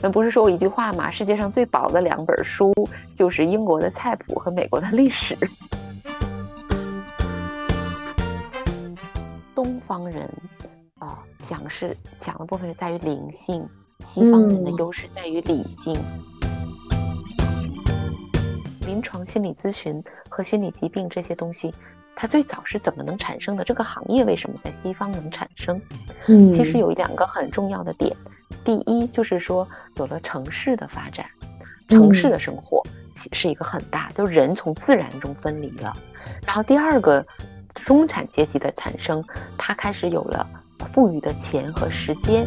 [0.00, 1.10] 那不是说过一句话吗？
[1.10, 2.72] 世界上最薄的两本书
[3.12, 5.36] 就是英国的菜谱和美国的历史。
[9.54, 10.30] 东方人
[11.00, 13.62] 啊，强是强的部分是在于灵性；
[13.98, 16.00] 西方人的优势在于理性。
[18.82, 21.74] 临床心理咨询和心理疾病这些东西，
[22.14, 23.64] 它最早是怎么能产生的？
[23.64, 25.80] 这个行业为什么在西方能产生？
[26.28, 28.16] 嗯，其实有两个很重要的点。
[28.64, 29.66] 第一就是说，
[29.96, 31.26] 有了城市的发展，
[31.88, 32.82] 城市的生活
[33.32, 35.96] 是一个很大，就人从自然中分离了。
[36.46, 37.24] 然后第二个，
[37.74, 39.24] 中产阶级的产生，
[39.56, 40.46] 他开始有了
[40.92, 42.46] 富裕的钱和时间。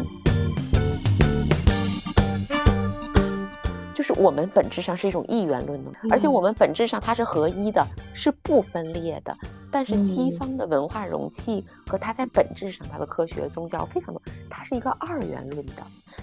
[4.02, 9.32] 就是我们本质上是一种一元论的，而且我们本质上它是合一的，是不分裂的。
[9.70, 14.20] 但是西方的文化容器和它在本质上，它的科学宗教非常多，
[14.50, 15.74] 它是一个二元论的。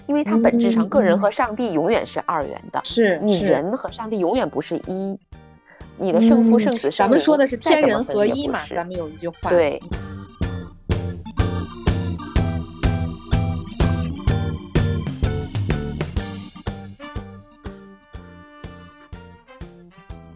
[0.06, 5.18] 因为它本质上，个人和上帝永远是二元的，是你人和上帝永远不是一，
[5.96, 8.60] 你的圣父、圣子、咱们说的是天人合一嘛？
[8.74, 9.82] 咱们有一句话，对。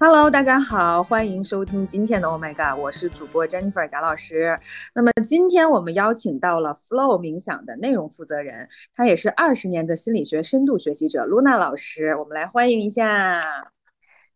[0.00, 4.59] Hello，大家好，欢迎收听今天的 Oh My God，我是主播 Jennifer 贾老师。
[4.95, 13.41] 那么今天我们邀请到了 Flow 冥想的内容负责人，他也是二十年的心理学深度学习者 Luna 老师，我们来欢迎一下。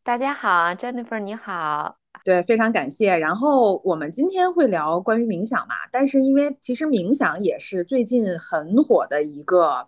[0.04, 1.96] 大家好，Jennifer 你好。
[2.24, 3.16] 对，非常感谢。
[3.16, 9.86] 然后我们今天会聊关于冥想嘛，但是因为其实冥想也是最近很火的一个。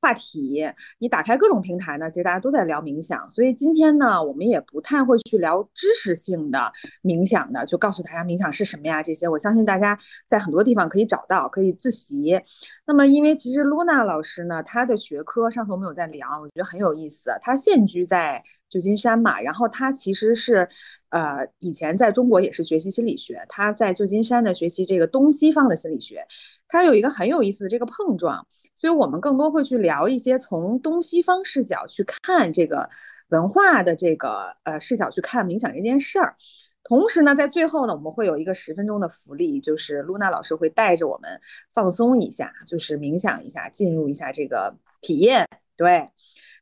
[0.00, 0.64] 话题，
[0.98, 6.70] 你打开各种平台呢，其实大家都在聊冥想，所以今天呢，我们也不太会去聊知识性的
[7.02, 12.40] 冥想的，就告诉大家冥想是什么呀，这些我相信大家在很多地方可以找到，可以自习。
[12.86, 17.30] 那么，因为其实露娜老师呢，她的学科上次我们有在聊，我觉得很有意思。
[17.40, 20.68] 她现居在旧金山嘛，然后她其实是，
[21.08, 26.24] 呃，以前在中国也是学习心理学，她在旧金山呢学习这个东西方的心理学。
[26.68, 32.88] 它有一个很有意思的这个碰撞，所以我们更多会去聊一些从东西方视角去看这个
[33.28, 36.34] 文化的这个呃视角去看冥想这件事儿。
[36.82, 41.40] 同时呢，在最后呢，我们会有一个十分钟的福利，就是露娜老师会带着我们
[41.72, 45.48] 放松一下，就是冥想一下，进入一下这个体验。
[45.76, 46.10] 对，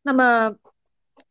[0.03, 0.57] 那么。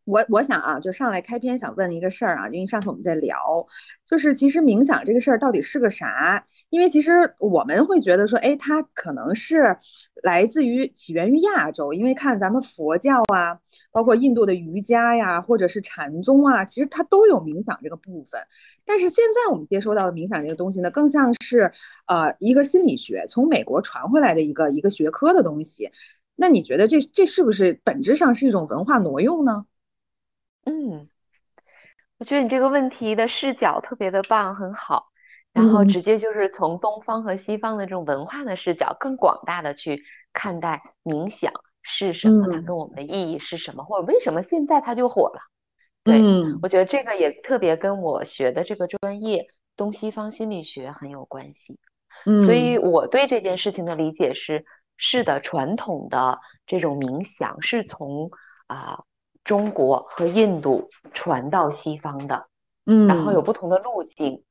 [0.06, 3.66] 我我想啊，就上来开篇想问一个事儿啊，因为上次我们在聊，
[4.06, 6.44] 就是其实冥想这个事儿到底是个啥？
[6.70, 9.76] 因为其实我们会觉得说，哎，它可能是
[10.24, 13.58] 来自于起源于亚洲，因为看咱们佛教啊，
[13.92, 18.42] 包括印度的瑜伽呀，或者是禅宗啊，其实它都有冥想这个部分。
[18.86, 21.72] 但是现在我们接收到的冥想这个东西呢，更像是
[22.08, 25.90] 呃一个心理学从美国传回来的一个一个学科的东西。
[26.36, 29.66] 那你觉得这这是不是本质上是一种文化挪用呢？
[30.66, 31.10] 嗯，
[32.18, 35.12] 我觉得你这个问题的视角特别的棒，很好。
[35.52, 40.02] 然后直接就是从东方和西方的这种文化的视角，更广大的去
[40.34, 41.54] 看待冥想
[41.84, 45.40] 是什么，它跟我们的意义是什么，或者为什么现在它就火了。
[46.04, 46.20] 对，
[46.64, 49.46] 我觉得这个也特别跟我学的这个专业
[49.78, 51.78] 东西方心理学很有关系。
[52.44, 54.66] 所以我对这件事情的理解是：
[54.98, 58.32] 是的，传统的这种冥想是从
[58.66, 59.04] 啊。
[59.44, 62.48] 中国和印度传到西方的，
[62.86, 64.44] 嗯，然后有不同的路径。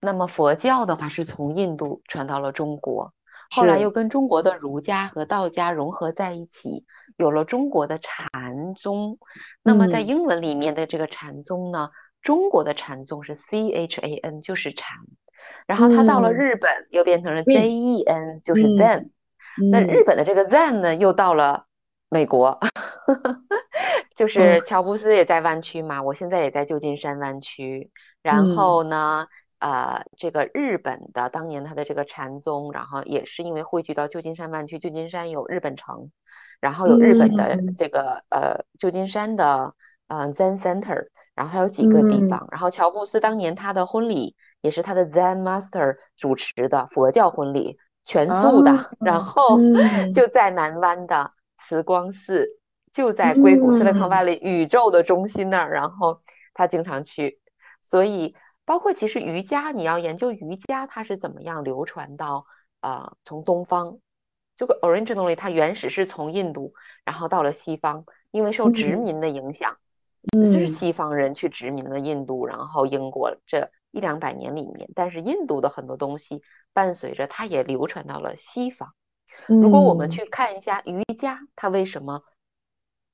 [0.00, 3.12] 那么佛教的话是从印度传到了中国，
[3.54, 6.84] 后来又跟中国的儒家和道家融合在一起，
[7.16, 9.18] 有了中国的禅宗。
[9.62, 14.98] 那么在英文里面的这个禅宗呢，中国的禅宗是 C H A N，就是禅。
[15.66, 19.10] 然后它到了日本又变成了 Z E N，就是 Zen。
[19.70, 21.66] 那日本的这个 Zen 呢，又到了
[22.12, 22.58] 美国。
[24.14, 27.90] 就是乔布斯也在湾区嘛，我现在也在旧金山湾区。
[28.22, 29.26] 然后呢，
[29.58, 36.10] 呃，这个日本的当年他的这个禅宗，然后也是因为汇聚到旧金山湾区，旧金山有日本城，
[36.60, 39.74] 然后有日本的这个呃旧金山的
[40.08, 42.46] 呃 Zen Center，然后还有几个地方。
[42.50, 49.58] 然后乔布斯当年他的婚礼也是他的 Zen Master 主持的佛教婚礼，全素的，然后
[50.14, 51.32] 就在南湾的
[51.62, 52.58] 慈光寺。
[52.92, 56.20] 就在硅谷 Silicon Valley 宇宙的中心那儿，然后
[56.52, 57.40] 他经常去，
[57.80, 58.36] 所以
[58.66, 62.44] 包括其实瑜伽，你要研究瑜伽它是怎么样流传到
[62.80, 63.98] 啊从东方，
[64.54, 69.74] 就 originally 它原始是从印度，然后到了西方，因为受殖民的影响，
[70.30, 76.42] 就是西方人去殖民了印度，然后英国这一两百年里面，但是印度的很多东西
[76.74, 78.92] 伴随着它也流传到了西方。
[79.48, 82.22] 如果我们去看一下瑜伽，它为什么？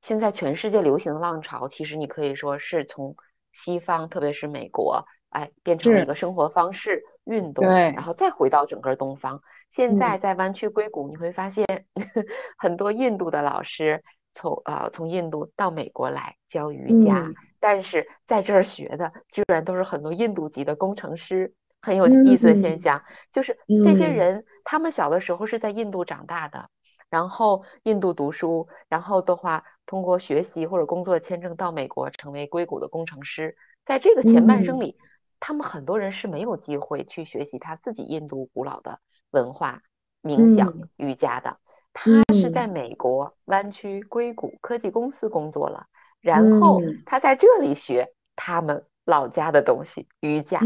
[0.01, 3.17] 现在全世界流行的浪潮，其实你可以说是从
[3.53, 9.43] 西方，特别是美国，哎，变成了一个生活方式、运动，然后再回到整个东方。
[9.71, 11.67] 现在在湾区硅谷，你会发现
[12.57, 14.03] 很多印度的老师
[14.33, 21.53] 从呃从印度到美国来教瑜伽，但是在这儿学的居然都是很多印度籍的工程师。
[21.81, 26.69] 很有意思的现象，就是这些人他们小的时候是在印度长大的。
[27.11, 33.57] 然后印度读书，然后的话通过学习或者工作签证到美国成为硅谷的工程师。
[33.87, 34.95] 在这个前半生里，
[35.41, 39.81] 他们很多人是没有机会去学习他自己印度古老的文化、
[40.23, 41.57] 冥想、瑜伽的。
[41.95, 45.87] 他是在美国湾区硅谷科技公司工作了，
[46.21, 50.61] 然后他在这里学他们老家的东西——瑜伽。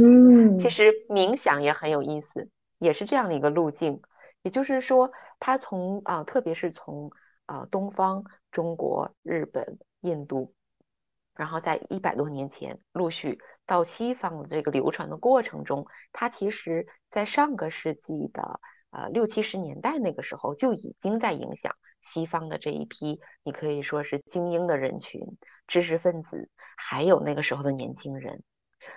[0.58, 2.50] 其实冥想也很有意思，
[2.80, 4.02] 也是这样的一个路径。
[4.42, 7.08] 也就是说，它从啊，特别是从
[7.46, 10.52] 啊东方、中国、日本、印度，
[11.36, 18.60] 然后在一百多年前陆续到西方的这个流传的过程中，它其实在上个世纪的
[18.90, 21.72] 呃六七十年代那个时候就已经在影响
[22.02, 25.20] 西方的这一批，你可以说是精英的人群、
[25.66, 28.42] 知识分子，还有那个时候的年轻人。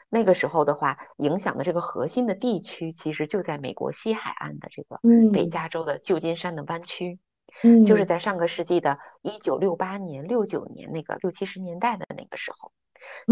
[0.10, 5.00] 那个时候的话，影响的这个核心的地区，其实就在美国西海岸的这个
[5.32, 7.20] 北加州的旧金山的湾区，
[7.62, 12.72] 嗯，就是在上个世纪的一九六八年、六九年那个六七十年代的那个时候。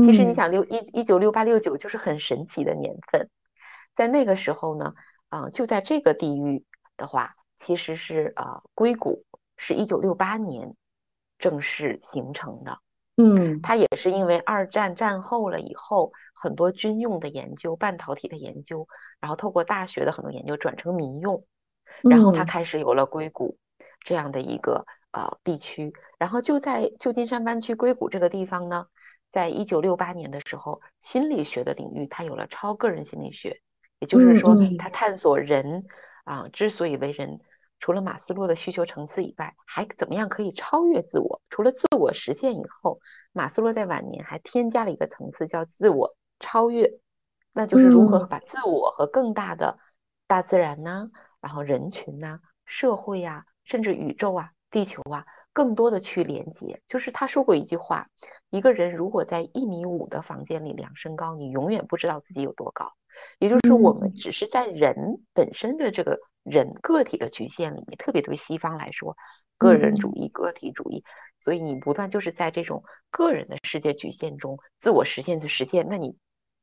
[0.04, 3.28] 其实你想六一一九六八六九就是很神奇的年份，
[3.96, 4.94] 在那个时候呢，
[5.30, 6.64] 啊，就在这个地域
[6.96, 9.26] 的话，其实是呃硅谷
[9.58, 10.76] 是一九六八年
[11.38, 12.80] 正式形成的。
[13.16, 18.88] 嗯，它也是因为二战战后了以后，很多军用的研究、半导体的研究，
[19.20, 21.46] 然后透过大学的很多研究转成民用，
[22.02, 23.56] 然后它开始有了硅谷
[24.00, 25.94] 这样的一个呃地区。
[26.18, 28.88] 然后就在旧金山湾区硅谷这个地方呢，
[29.32, 33.62] 在一九六八年的时候，心理学的领域它有了超个人心理学，
[34.00, 35.86] 也就是说，它探索人
[36.24, 37.40] 啊之所以为人。
[37.84, 41.42] 除了马斯洛的需求层次以外，还怎么样可以超越自我？
[41.50, 42.98] 除了自我实现以后，
[43.34, 46.90] 马斯洛在晚年还添加了一个层次，叫自我超越，
[47.52, 49.78] 那就是如何把自我和更大的
[50.28, 56.82] 大自然呢，然后人群呐、社会呀，甚至宇宙啊、地球啊，更多的去连接。
[56.88, 58.08] 就是他说过一句话：
[58.50, 62.88] 一个人如果在一米五的房间里量身高，你永远不知道自己有多高。
[63.40, 64.96] 也就是说，我们只是在人
[65.34, 66.18] 本身的这个。
[66.44, 69.16] 人个体的局限里面，特别对西方来说，
[69.58, 71.04] 个人主义、个体主义，
[71.40, 75.88] 所以你不断就是在这种个人的世界局限中自我实现去实现。
[75.90, 76.16] 那你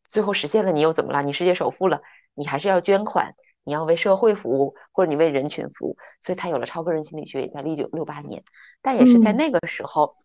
[0.09, 1.23] 最后实现了，你又怎么了？
[1.23, 2.03] 你世界首富了，
[2.35, 3.35] 你还是要捐款，
[3.65, 5.97] 你要为社会服务，或者你为人群服务。
[6.21, 8.43] 所以他有了超个人心理学，也在一九六八年，
[8.83, 10.17] 但也是在那个时候，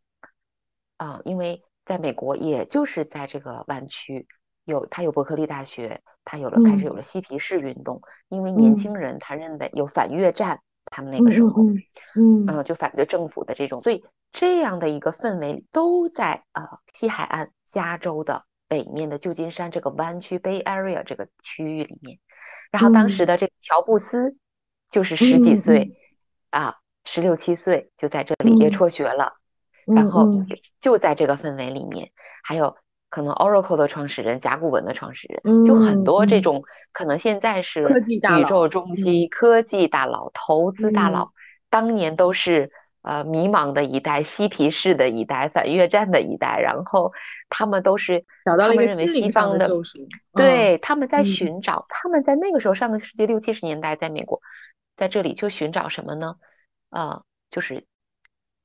[0.98, 4.28] 啊，因为在美国，也就是在这个湾区。
[4.66, 11.64] 有，他有伯克利大学，他有了开始有了嬉皮士运动，因为年轻人他认为有反越战，他们那个时候，
[12.16, 22.18] 嗯，就反对政府的这种，所以这样的一个氛围都在呃西海岸加州的北面的旧金山这个湾区 Bay Area 这个区域里面，
[22.72, 24.36] 然后当时的这个乔布斯
[24.90, 25.96] 就是十几岁
[26.50, 29.34] 啊，十六七岁就在这里也辍学了，
[29.86, 30.28] 然后
[30.80, 32.12] 就在这个氛围里面，
[32.44, 32.76] 还有。
[33.16, 41.32] 可能 Oracle 的创始人、甲骨文的创始人，就很多这种可能现在是宇宙中心、科技大佬、投资大佬，
[41.70, 42.70] 当年都是
[43.04, 47.14] 呃迷茫的一代、嬉皮士的一代、反越战的一代，然后
[47.48, 49.98] 他们都是找到了一个西方的救赎。
[50.34, 54.42] 对，他们在寻找，他们在那个时候，上个世纪六七十年代，在美国，
[54.98, 56.36] 在这里就寻找什么呢？
[56.90, 57.82] 呃，就是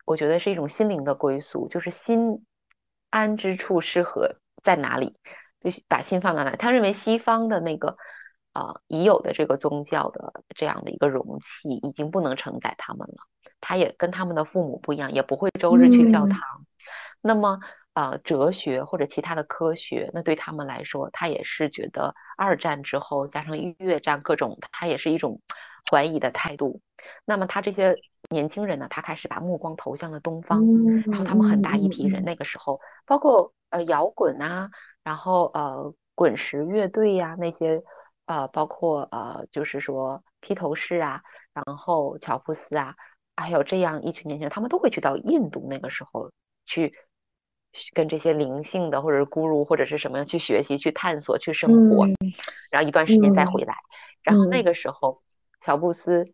[0.04, 2.44] 我觉得是一种心灵的归宿，就是心。
[3.10, 5.16] 安之处适合在哪里？
[5.60, 6.56] 就把心放到哪？
[6.56, 7.94] 他认为西方的那个
[8.54, 13.16] 呃已有的这个宗教的这样的一个容器已经不能承载他们了。
[13.60, 16.40] 他也跟他们的父母不一样，也不会周日去教堂。
[17.20, 17.60] 那么
[17.92, 25.42] 呃，哲学或者其他的科学，那对他们来说，他也是觉得二战之后加上越战各种，他也是一种
[25.90, 26.80] 怀疑的态度。
[27.26, 27.94] 那么他这些。
[28.30, 30.64] 年轻人呢，他开始把目光投向了东方，
[31.10, 34.70] 然后他们很大一批人，那个时候包括呃摇滚啊，
[35.02, 37.82] 然后呃滚石乐队呀那些，
[38.26, 41.20] 呃包括呃就是说披头士啊，
[41.52, 42.94] 然后乔布斯啊，
[43.34, 46.30] 还有这样一群年轻人，他们都会去到印度那个时候
[46.66, 46.94] 去
[47.92, 52.06] 跟这些灵性的或者是咕噜或者是什么样去学习、去探索、去生活，
[52.70, 53.74] 然后一段时间再回来，
[54.22, 55.20] 然后那个时候
[55.60, 56.32] 乔布斯。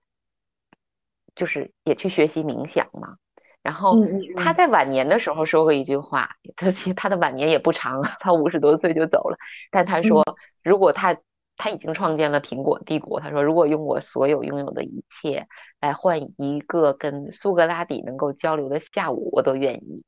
[1.37, 3.17] 就是也去学习冥想嘛，
[3.63, 3.97] 然后
[4.37, 9.37] 他在晚年的时候说过一句话，他他的晚年也不长，他五十多岁就走了。
[9.71, 10.25] 但他说，
[10.65, 11.17] 如果他
[11.57, 15.47] 他已经创建了苹果帝国，他说如果用我所有拥有的一切
[15.81, 20.05] 来换一个跟苏格拉底能够交流的下午，我都愿意。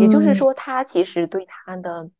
[0.00, 2.10] 也就是说，他其实对他的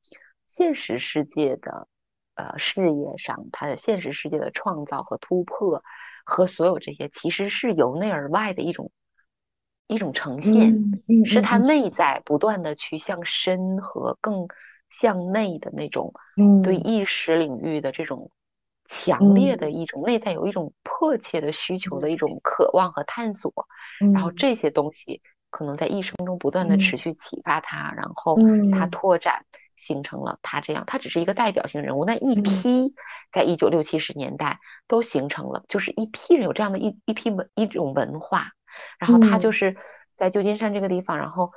[0.48, 1.86] 现实世界的
[2.34, 5.82] 呃事业上，他的现实世界的创造和突破，
[6.24, 8.90] 和所有这些，其实是由内而外的一种。
[9.88, 10.74] 一种呈现，
[11.26, 14.46] 是他内在不断的去向深和更
[14.88, 16.10] 向内的那种，
[16.62, 18.30] 对意识领域的这种
[18.86, 23.52] 强烈的一种内在有一种迫切的需求的一种渴望和探索，
[24.14, 28.38] 然后这些东西可能在一生中不断的持续启发他，然后
[28.72, 29.44] 他拓展
[29.76, 32.94] 形成了他这样，他只是一个代表性人物，那一批
[33.32, 38.52] 在一九六七十年代都形成了，就是一批人有这样的一一批文一种文化。
[38.98, 39.76] 然后他就是
[40.16, 41.50] 在旧金山这个地方，然后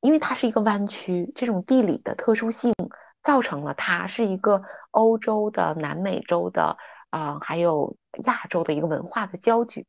[0.00, 2.74] 因为它是一个湾区，这种地理的特殊性
[3.22, 4.60] 造成了它是一个
[4.90, 6.76] 欧洲的、南美洲的
[7.10, 7.96] 啊，还有
[8.26, 9.86] 亚洲的一个文化的交聚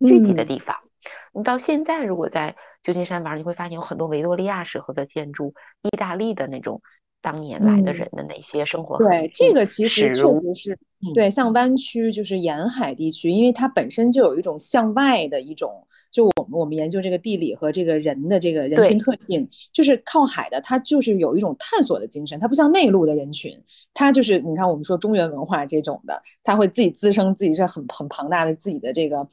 [0.00, 0.74] 聚集的地方。
[1.32, 6.80] 你到现在如果在旧金山玩，你会发现有很多维多利亚时候的建筑，意大利的那种。
[7.22, 8.98] 当年来的人的那些生活？
[8.98, 10.78] 对，这个其实确实是
[11.14, 23.52] 对，像湾区就是沿海地区，因为它本身就有一种向外的一种，就我们我们研究这个地理和这个人的这个人群特性，就是靠海的，它就是有一种探索的精神，它不像内陆的人群，
[23.92, 29.28] 它就是你看我们说中原文化这种的，它会自己滋生自己是很很庞大的自己的这个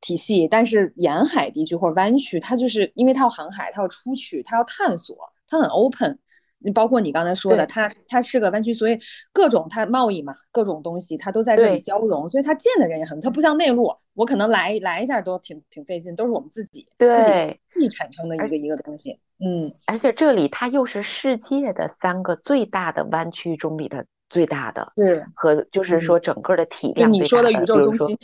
[0.00, 5.16] 体系，但是沿海地区或者湾区，它就是因为它要航海，它要出去，它要探索，
[5.48, 6.18] 它很 open。
[6.64, 8.98] 你包括你刚才说的，它它是个湾区，所以
[9.32, 24.06] 各种它贸易嘛，各种东西它都在这里交融，所以它见的人也很，它不像内陆，我可能来来一下都挺挺费劲，都是我们自己自己自己产生的一个一个东西，嗯，而且这里它又是世界的三个最大的湾区中里的。
[24.34, 28.18] 最大的是和就是说整个的体量，你说的宇宙中心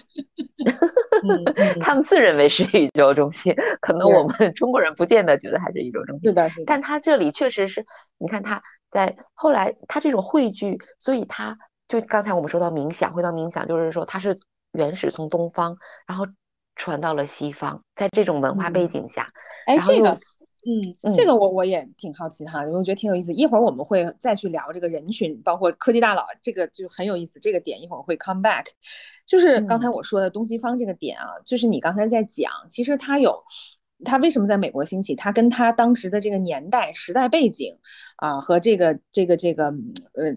[1.80, 6.30] 他们自认为是宇宙中心，可能我们 中国人不见得觉得还是宇宙中心。
[6.30, 6.64] 是的，是的。
[6.66, 7.86] 但他这里确实是，
[8.18, 14.36] 你看他在后来他这种汇聚，所以他就刚才我们说到冥想，回到冥想，就是说它是
[14.72, 15.76] 原始从东方，
[16.08, 16.26] 然后
[16.74, 19.28] 传到了西方，在这种文化背景下，
[19.66, 20.18] 哎，这个。
[20.66, 23.32] 嗯，这个我我也挺好奇哈，我觉得挺有意思。
[23.32, 27.40] 一会儿我们会再去聊这个人群，包括科技大佬，这个就很有意思。
[27.40, 28.66] 这个点一会儿会 come back，
[29.26, 33.42] 就是刚才我说的东西方这个点啊，就是你刚才在讲，其实它有，
[34.04, 37.74] 它为什么在美国兴起，它跟它当时的这个年代、时代背景
[38.16, 39.64] 啊，和这个这个这个
[40.12, 40.36] 呃，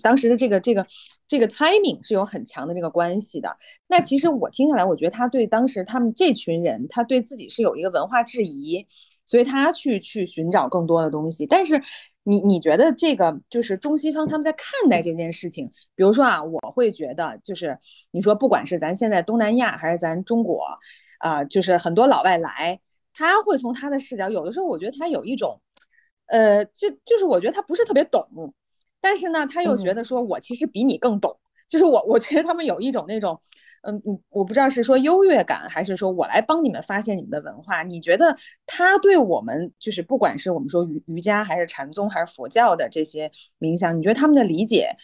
[0.00, 0.86] 当时的这个这个
[1.26, 3.56] 这个 timing 是有很强的这个关系的。
[3.88, 8.86] 那其实我听下来，我觉得他对当时他们这群人，他对自己是有一个文化质疑。
[9.26, 11.80] 所以他去去寻找更多的东西，但是
[12.24, 17.76] 你你觉得这个就是中西方他们在看待这件事情，比如说啊，我会觉得就是
[18.10, 20.66] 你说不管是咱现在东南亚还是咱中国，
[21.18, 22.78] 啊，就是很多老外来，
[23.12, 25.60] 他会从他的视角，有的时候我觉得他有一种，
[26.26, 28.26] 呃，就就是我觉得他不是特别懂，
[29.00, 31.34] 但是呢，他又觉得说我其实比你更懂，
[31.68, 33.40] 就是我我觉得他们有一种那种。
[33.86, 37.82] 嗯嗯，我不知道是说优越感，还是说我来帮你们发现你们的文化。
[37.82, 38.34] 你觉得
[38.66, 44.94] 他对我们，就是不管是我们说瑜瑜伽，还是禅宗，还是佛教的这些冥想，你觉得他们的理解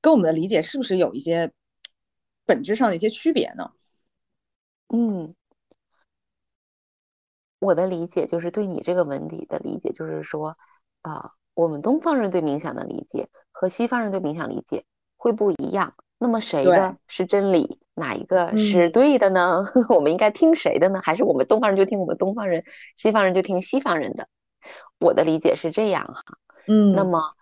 [0.00, 1.50] 跟我们的理解是不是有一些
[2.46, 3.72] 本质上的一些区别呢？
[4.88, 5.34] 嗯，
[7.58, 10.54] 我的理解就是对你这个问题的理解，就是说
[11.02, 14.84] 啊，我们东方人对冥想的理解和西方人对冥想理解
[15.16, 15.94] 会不一样。
[16.18, 17.78] 那么谁的是真理？
[17.94, 19.64] 哪一个是对的呢？
[19.90, 21.00] 我们应该听谁的呢？
[21.02, 22.64] 还是我们东方人就听我们东方人，
[22.96, 24.28] 西方人就听西方人的？
[25.00, 26.22] 我的理解是这样哈。
[26.68, 27.32] 嗯，那么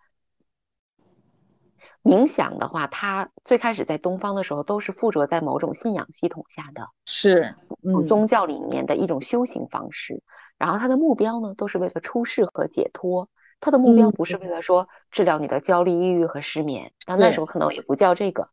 [2.02, 7.54] 冥想的话，它最开始在东方的时候都是附着在某种信仰系统下的，是
[8.06, 10.22] 宗教里面的一种修行方式。
[10.56, 13.28] 然后它的目标呢，都是为了出世和解脱。
[13.60, 16.92] 它的目标不是为了说治疗你的焦虑、抑郁和失眠。
[17.06, 18.48] 那那时候可能也不叫这个。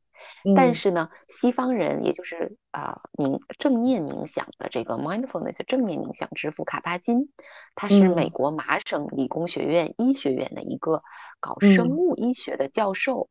[0.55, 7.31] 但是呢，西方人也就是啊冥正念冥想的这个 mindfulness 正念冥想之父卡巴金，
[7.75, 11.03] 他是美国麻省理工学院医学院的一个
[11.39, 13.29] 搞生物医学的教授。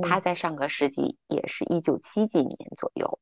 [0.00, 3.18] 他在上个世纪也是一九七几年左右，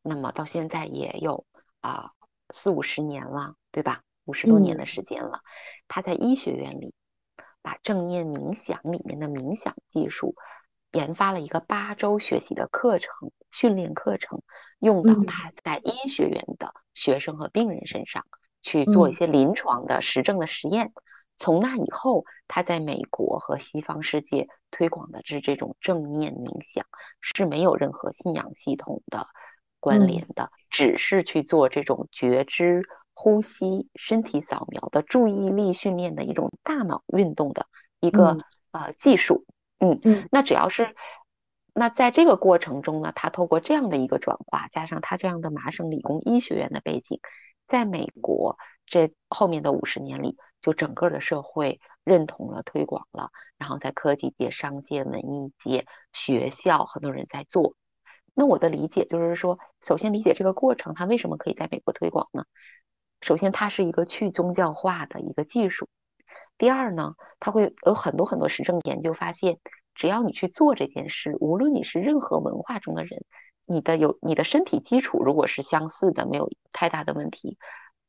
[0.00, 1.44] 那么到现在也有
[1.80, 2.12] 啊
[2.54, 4.02] 四五十年了，对吧？
[4.24, 5.40] 五十多年的时间了。
[5.88, 6.94] 他在医学院里
[7.62, 10.36] 把正念冥想里面的冥想技术。
[10.92, 14.42] 研发了一个八周学习的课程训练课程，
[14.78, 18.24] 用到他在医学院的学生和病人身上，
[18.62, 20.92] 去做一些临床的实证的实验。
[21.36, 26.84] 从那以后，他在美国和西方世界推广的是这种正念冥想，
[27.20, 29.26] 是没有任何信仰系统的
[29.78, 32.82] 关联的，只是去做这种觉知、
[33.14, 37.66] 呼吸、身体扫描的注意力训练的一种大脑运动的
[38.00, 38.36] 一个
[38.72, 39.44] 呃技术。
[39.78, 40.94] 嗯嗯，那只要是
[41.72, 47.20] 那在这个过程中呢，他透过这样的一个转化，加上他这样的麻省理工医学院的背景，
[47.66, 50.36] 在美国这后面的五十年里。
[50.60, 57.74] 就整个的社会认同了、推广了，然后在科技界、商界、文艺界、学校，很多人在做。
[58.34, 62.42] 那我的理解就是说，首先理解这个过程，它为什么可以在美国推广呢？
[63.20, 65.88] 首先，它是一个去宗教化的一个技术。
[66.58, 69.58] 第二呢，它会有很多很多实证研究发现，
[69.94, 73.24] 只要你去做这件事，无论你是任何文化中的人，
[73.66, 77.56] 你的有你的身体基础如果是相似的，没有太大的问题。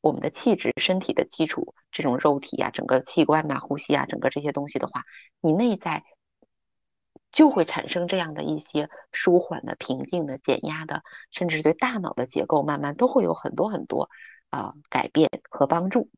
[0.02, 5.04] 我们的气质、身体的基础，这种肉体啊，整个器官呐、呼吸啊，整个这些东西的话，
[5.40, 6.02] 你内在
[7.30, 14.08] 就会产生这样的一些舒缓的、平静的、减压的，甚至对大脑的结构慢慢都会有很多很多
[14.48, 16.08] 啊改变和帮助。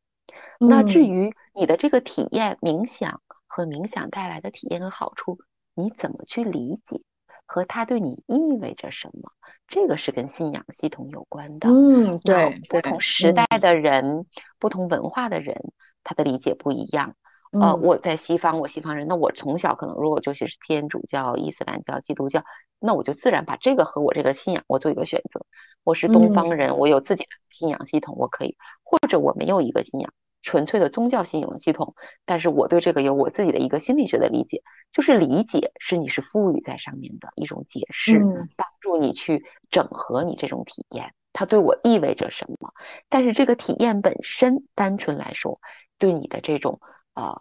[0.59, 5.39] 那至于你的这个体验，冥想和冥想带来的体验和好处，
[5.75, 7.01] 你怎么去理解？
[7.45, 9.31] 和它对你意味着什么？
[9.67, 11.69] 这个是跟信仰系统有关的。
[11.69, 14.25] 嗯，对，不同时代的人、
[14.59, 17.15] 不同文化的人，他的理解不一样。
[17.51, 22.43] 呃，我在西方，我西方人，那我从小可能如果就是天主教、伊斯兰教、基督教，
[22.79, 25.45] 那我就自然把这个和我这个信仰我做一个选择。
[25.85, 30.13] 我是东方人，我有自己的信仰系统，我可以，或者我没有一个信仰。
[30.45, 34.61] 纯粹的宗教信仰系统，但是我对这个有我自己的一个心理学的理解，
[34.91, 38.19] 就是理解是你是赋予在上面的一种解释，
[38.57, 42.75] 帮助你去整合你这种体验，它对我意味着什么？
[43.09, 45.61] 但是这个体验本身，单纯来说，
[45.97, 46.81] 对你的这种
[47.15, 47.41] 呃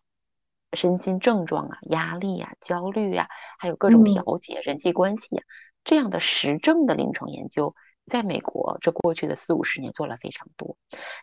[0.73, 3.27] 身心症状啊、压力啊、焦虑啊，
[3.57, 5.43] 还有各种调节、人际关系啊
[5.83, 7.73] 这样的实证的临床研究。
[8.07, 10.75] 在美国，这过去的四五十年做了非常多，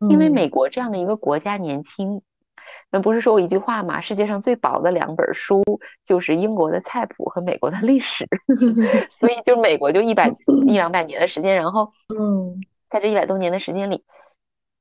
[0.08, 2.20] 因为美国这样的一个国家年轻，
[2.90, 4.00] 那不是说我一句话嘛？
[4.00, 5.62] 世界上最薄的两本书
[6.04, 8.26] 就是英国的菜谱和美国的历史，
[9.10, 10.28] 所以就美国就一百
[10.66, 14.04] 一两百年的时间，然后嗯，在这一百多年的时间里，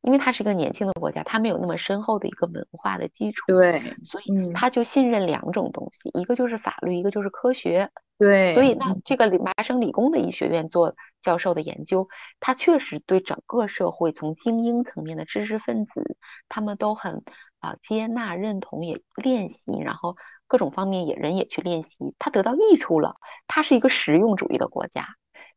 [0.08, 7.89] 因为它是一个年轻的国家，它没有那么深厚的一个文化的基础，对，所以他就信任两种东西，一个就是法律，一个就是科学。
[8.17, 12.08] 对，所以那这个麻省理工的医学院做教授的研究，
[12.39, 16.15] 他确实对整个社会从精英层面的知识分子，
[16.48, 17.22] 他们都很
[17.60, 20.15] 啊接纳、认同，也练习，然后
[20.48, 23.17] 各种方面也人也去练习，他得到益处了。
[23.46, 25.06] 他是一个实用主义的国家，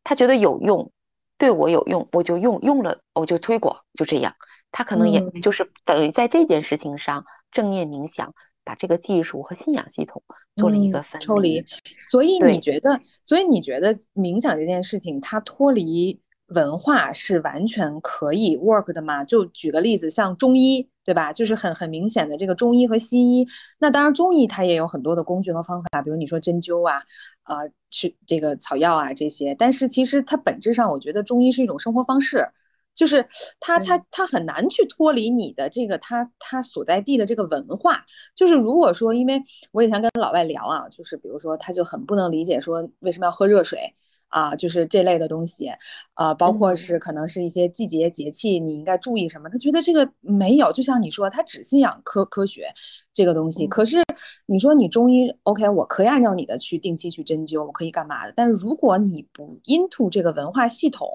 [0.03, 0.91] 他觉得有用，
[1.41, 4.33] 对我有用，我就用，用了我就推广，就这样。
[4.71, 8.33] 他可能也就是等于在这件事情上正念冥想。
[8.63, 10.23] 把这个技术和信仰系统
[10.55, 11.65] 做了一个分离，
[11.99, 16.21] 所以你觉得，所以你觉得冥想这件事情它脱离
[16.55, 19.25] 文化是完全可以 work 的嘛？
[19.25, 21.33] 就举个例子，像中医，对吧？
[21.33, 23.47] 就是很很明显的这个中医和西医。
[23.79, 27.01] 那当然，中医它也有很多的工具和方法，比如你说针灸啊，
[27.45, 29.55] 呃，吃这个草药啊这些。
[29.55, 32.49] 但是其实它本质上，我觉得中医是一种生活方式。
[32.93, 33.25] 就是
[33.61, 38.05] 它它它很难去脱离你的这个它它所在地的这个文化。
[38.35, 43.95] 就是如果说，因为我以前跟老外聊啊，就是比如说他就很不能理解说为什么要喝热水
[44.31, 45.71] 啊，就是这类的东西，
[46.15, 50.73] 呃，包括是可能是一些季节节气你应该注意什么，他觉得这个没有。
[50.73, 52.73] 就像你说，他只信仰科科学
[53.13, 53.67] 这个东西。
[53.67, 53.99] 可是
[54.47, 58.33] 你说你中医 OK，我可以按照你的去定期去针灸，我可以干嘛的？
[58.35, 61.07] 但是如果你不 into 这个文化系统。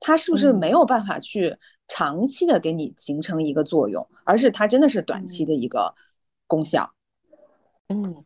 [0.00, 1.52] 它是不是没有办法去
[1.88, 5.92] 长期的给你形成一个作用，而是它真的是短期的一个
[6.46, 6.88] 功效？
[7.88, 8.24] 嗯，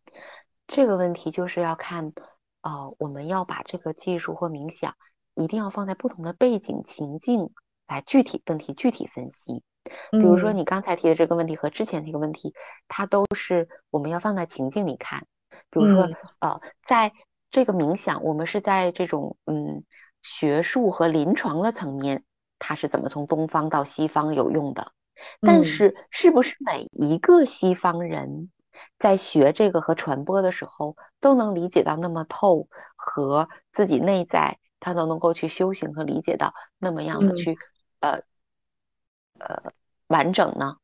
[0.67, 2.13] 这个问题就是要看，
[2.63, 4.95] 呃，我们要把这个技术或冥想
[5.35, 7.51] 一定要放在不同的背景情境
[7.87, 9.63] 来具体问题具体分析。
[10.11, 12.55] 比如说你刚才提的这个问题和之前那个问题，
[12.89, 15.27] 它都是我们要放在情境里看。
[15.71, 16.09] 比如说，
[16.41, 17.13] 呃，在
[17.51, 19.85] 这个冥想，我们是在这种嗯。
[20.25, 22.23] 学术和临床的层面，
[22.61, 24.93] 它是怎么从东方到西方有用的？
[25.41, 28.49] 但是，是不是每一个西方人
[28.99, 37.59] 在学这个和传播的时候，都能理解到那么透，和自己内在他都能够去修行和理解到那么样的去
[38.01, 38.21] 呃
[39.39, 39.73] 呃
[40.09, 40.77] 完整呢？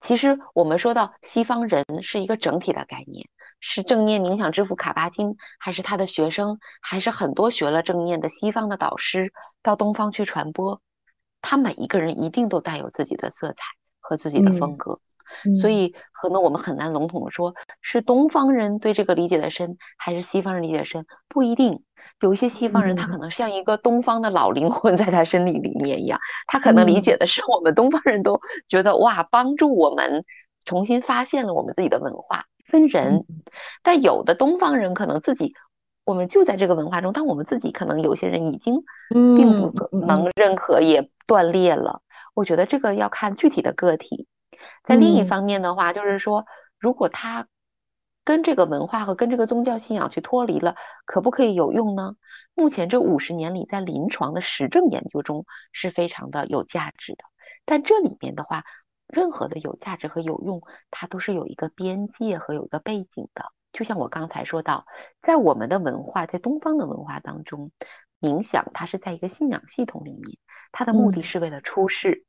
[0.00, 3.28] 其实，我们说到西方人是一个整体的概念。
[3.62, 10.80] 是正念冥想之父卡巴金，还是他的学生，还是很多学了正念的西方的导师到东方去传播？
[11.42, 13.64] 他每一个人一定都带有自己的色彩
[14.00, 14.98] 和自己的风格。
[15.60, 21.82] 所以，可能我们很难笼统的说，是东方人对这个理解的深，还是西方人理解的深，不一定。
[22.20, 30.24] 有一些西方人，他可能像一个东方的老灵魂在他身体里面一样，他可能理解的是我们东方人都觉得哇，帮助我们
[30.64, 32.44] 重新发现了我们自己的文化。
[32.66, 33.24] 分人，
[33.82, 35.54] 但有的东方人可能自己，
[36.04, 42.00] 我们就在这个文化中，但我们自己可能有些人已经并不能认可，也断裂了。
[42.32, 44.26] 我觉得这个要看具体的个体。
[44.82, 46.44] 在另一方面的话，就是说，
[46.78, 47.46] 如果他
[48.24, 52.14] 跟这个文化和跟这个宗教信仰去脱离了，可不可以有用呢？
[52.54, 57.24] 目前这五十年里，在临床的实证研究中是非常的有价值的。
[57.64, 58.64] 但这里面的话，
[59.06, 63.52] 任何的有价值和有用，它都是有一个边界和有一个背景的。
[63.72, 64.84] 就像我刚才说到，
[65.22, 67.70] 在我们的文化，在东方的文化当中，
[68.20, 70.38] 冥想它是在一个信仰系统里面，
[70.72, 72.24] 它的目的是为了出世，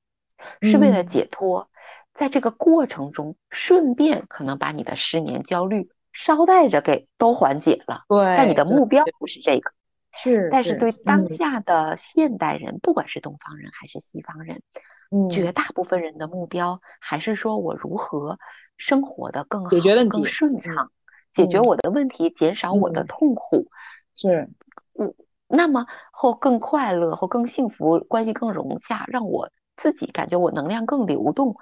[0.61, 1.69] 是为了解脱。
[2.13, 8.03] 在这个过程中，顺便可能把你的失眠、焦虑捎带着给都缓解了。
[8.07, 9.71] 对，但你的目标不是这个。
[10.17, 14.61] 是，但是对当下的现代人，不管是东方人还是西方人，
[15.09, 18.37] 嗯绝大部分人的目标还是说我如何
[18.75, 19.69] 生活的更好、
[20.09, 20.91] 更顺畅，
[21.31, 23.65] 解决我的问题，减少我的痛苦。
[24.13, 24.49] 是，
[24.91, 25.15] 我，
[25.47, 31.55] 那么或更快乐，或更幸福，关系更融洽，让我自己感觉我能量更流动。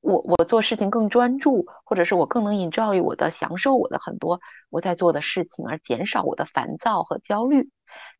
[0.00, 7.68] 我我做事情更专注，或者是我更能 enjoy 我的享受我的很多我在做的事情，而减少我的烦躁和焦虑。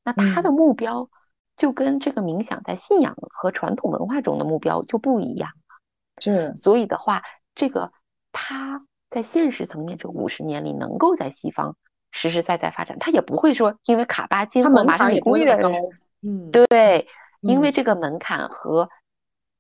[0.04, 1.08] 那他的目标
[1.56, 5.76] 就跟这个冥想在信仰和传统文化中的目标就不一样了。
[6.20, 7.22] 是，所以的话，
[7.54, 7.92] 这个
[8.32, 11.76] 他在现实层面这五十年里能够在西方
[12.10, 15.70] 实实在在发展，他也不会说因为卡巴金或马上也不会高。
[16.22, 17.06] 嗯，对，
[17.40, 18.88] 因为这个门槛和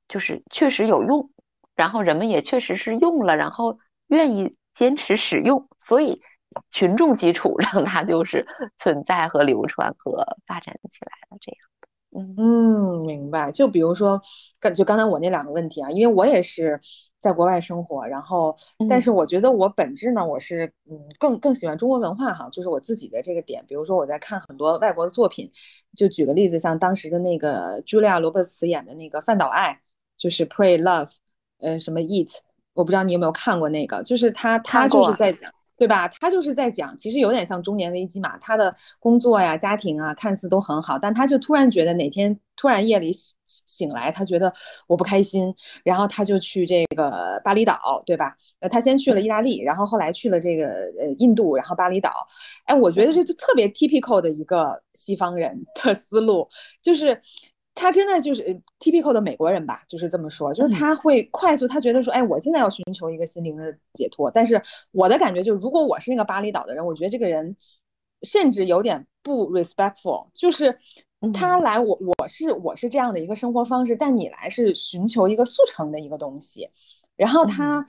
[0.08, 1.30] 就是确实有用。
[1.78, 6.20] 然后人们也确实是用了，然后愿意坚持使用，所以
[6.72, 8.44] 群众基础 让它就是
[8.76, 11.38] 存在和流传和发展起来了。
[11.40, 13.52] 这样，嗯嗯，明白。
[13.52, 14.20] 就比如说，
[14.58, 16.80] 刚就刚才我那两个问题啊，因为我也是
[17.20, 18.52] 在国外生活，然后
[18.88, 23.64] 但是我觉得我本质呢，我是嗯更更喜欢中国文化哈，就是我自己的这个点。
[23.68, 25.48] 比如说我在看很多外国的作品，
[25.96, 29.72] 就举个例子，像当时的那个茱莉亚·罗伯茨演的那个《范岛爱》，
[30.16, 31.06] 就是《Pray Love》。
[31.60, 32.30] 呃，什么 eat，
[32.74, 36.08] 我不知道你有没有看过那个，就是他他就是在讲，对吧？
[36.20, 38.36] 他就是在讲，其实有点像中年危机嘛。
[38.38, 43.12] 他的工作呀、家庭啊，看似都很好，但他就突然觉得哪天突然夜里
[43.44, 44.52] 醒来，他觉得
[44.86, 48.36] 我不开心，然后他就去这个巴厘岛，对吧？
[48.60, 50.66] 呃，他先去了意大利，然后后来去了这个
[50.98, 52.26] 呃印度，然后巴厘岛。
[52.64, 56.48] 哎，我觉得这就特别 typical 的一个西方人的思路，
[56.82, 57.20] 就是。
[57.80, 58.42] 他真的就是
[58.80, 64.60] typical 的美国人吧，就是这么说，就是他会快速，他觉得说，哎，我现在要寻求一个心灵的解脱，但是
[64.90, 67.56] 我的感觉就是，如果我是那个巴厘岛的人，我觉得这个人
[68.22, 70.76] 甚至有点不 respectful，就是
[71.32, 76.68] 他来我我是我是这样的一个生活方式，但你来是寻求一个速成的一个东西，
[77.14, 77.84] 然后他，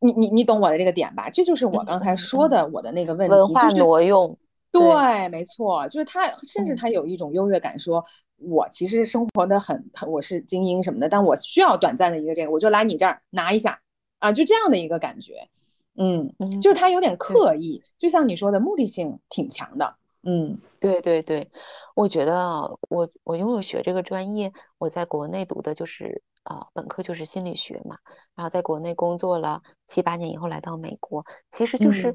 [0.00, 1.30] 你你你懂我的这个点吧？
[1.30, 4.36] 这就是我刚才说的我的那个问题，文化挪用，
[4.70, 8.04] 对，没错，就是他甚至他有一种优越感，说。
[8.40, 13.76] 我其实生活的很很，我是精英什么的，但我需要短暂的一个这个，我就来你这儿拿一下
[14.20, 15.48] 啊，就这样的一个感觉，
[15.96, 21.50] 嗯，就是他有点刻意，就像你说的，目的性挺强的，嗯，对对对，
[21.96, 27.96] 我觉得我我拥有学这个专业，我在国内读的就是啊本科就是心理学嘛，
[28.36, 32.14] 然后在国内工作了七八年以后来到美国，其实就是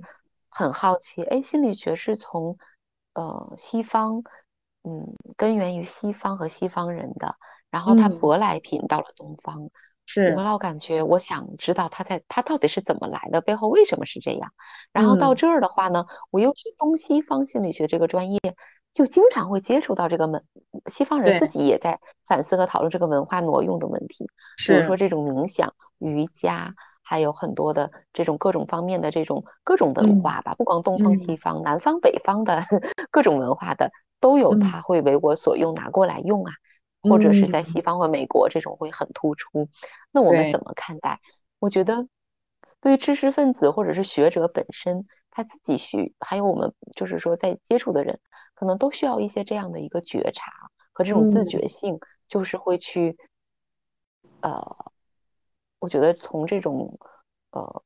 [0.54, 2.58] 很好奇，哎，心理学是从
[3.14, 4.24] 呃西方。
[4.86, 7.34] 嗯，根源于西方和西方人的，
[7.72, 9.70] 然后它舶来品到了东方，
[10.06, 10.34] 是。
[10.36, 14.52] 我老感觉，我想知道他在他到底是怎么来的，背后为什么是这样。
[14.92, 18.42] 然后到这儿的话呢，我又去东西方心理学这个专业，
[18.94, 20.44] 就经常会接触到这个门，
[20.88, 24.28] 西方人自己也在反思和讨论这个文化挪用的问题，
[24.68, 32.64] 比如说这种冥想、瑜伽，还有很多的这种各种方面的这种各种文化吧，不光东方西方、南方北方的
[33.12, 33.92] 各种文化的。
[34.20, 36.54] 都有，他会为我所用，拿过来用啊，
[37.02, 39.68] 或者是在西方或美国这种会很突出。
[40.14, 41.20] 那我们怎么看待？
[41.60, 42.08] 我觉得，
[42.80, 48.18] 对于知识分子或者是学者本身，他自己需，还有我们就是说在接触的人，
[48.54, 50.54] 可能都需要一些这样的一个觉察
[50.94, 53.18] 和这种自觉性，就是会去，
[54.40, 54.93] 呃，
[55.84, 56.98] 我觉得从这种
[57.52, 57.84] 呃。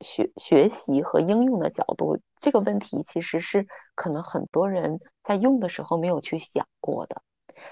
[0.00, 7.22] 学学习和应用的角度，这个问题其实是可能很多人在用的时候没有去想过的。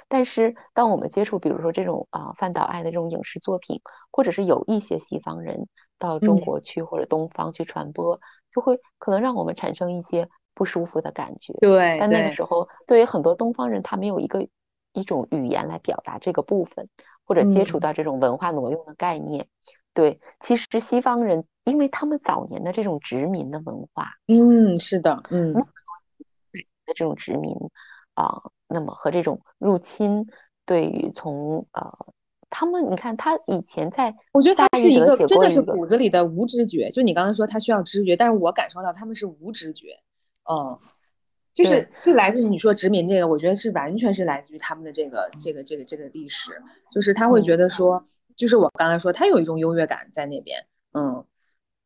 [0.09, 3.79] 但是当我们接触，比如说这种啊范岛爱的这种影视作品，
[4.11, 8.19] 或者是有一些西方人到中国去或者东方去传播，
[8.51, 11.53] 就会可能让我们产生一些不舒服的感觉。
[11.61, 14.49] 对，但那个时候对于很多东方人，他没有一个
[14.95, 16.89] 一种语言来表达这个部分，
[17.25, 19.47] 或者接触到这种文化挪用的概念。
[19.93, 25.63] 对，其实西方人，因为他们早年的这种殖民的文化，嗯，是的，嗯，的
[26.87, 27.55] 这种殖民
[28.15, 30.27] 啊，那么和这种入侵，
[30.67, 31.97] 对于从呃，
[32.51, 39.97] 他们，你看他以前在，我觉得他是一个真的是骨子里的无知觉，就你刚才说他需要知觉，但是我感受到他们是无知觉，
[40.51, 40.77] 嗯，
[41.55, 48.05] 就是是来自于你说殖民这个，我觉得是完全是来自于他们的这个这个这个这个历史，就是他会觉得说。
[48.37, 50.67] 就是我刚才说，他有一种优越感在那边。
[50.93, 51.25] 嗯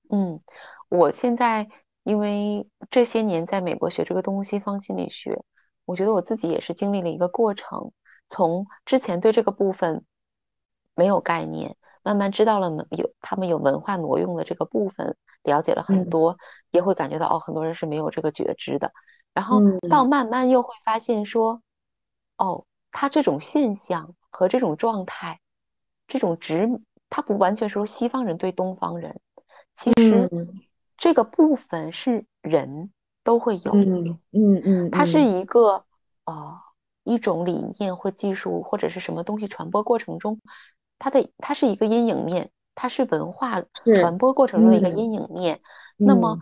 [0.09, 0.41] 嗯，
[0.89, 1.69] 我现在
[2.05, 5.39] 因为这些年在美国学这个东西方心理学，
[5.85, 7.93] 我觉得我自己也是经历了一个过程，
[8.31, 10.07] 从之前对这个部分
[10.95, 16.39] 没有概念，慢慢知道了有他们有文化挪用的这个部分，了解了很多，
[16.71, 18.91] 也会感觉到哦，很多人是没有这个觉知的。
[19.35, 21.63] 然后到慢慢又会发现说，
[22.37, 25.39] 哦，他这种现象和这种状态。
[26.11, 26.67] 这种殖，
[27.11, 29.21] 他不完全说西方人对东方人，
[29.75, 30.27] 其实
[30.97, 32.91] 这个部分是人
[33.23, 33.73] 都会有，
[34.33, 35.85] 嗯嗯，它是一个
[36.25, 36.59] 呃
[37.05, 40.41] 一种理念或技术或者是什么东西传播过程中，
[40.99, 43.63] 它的它是一个阴影面，它是文化
[43.95, 45.61] 传播过程中的一个阴影面。
[45.99, 46.39] 那么，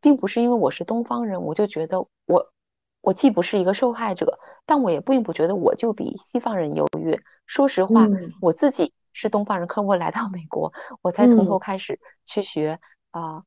[0.00, 2.52] 并不是因为我是东方人，我就觉得我
[3.00, 7.18] 我既不是一个受害者，但我也并不觉得我就比西方人优越。
[7.46, 8.06] 说实话，
[8.40, 8.92] 我自己。
[9.14, 12.78] 是东方人，可我来到美国，我才从头开始去学
[13.10, 13.42] 啊，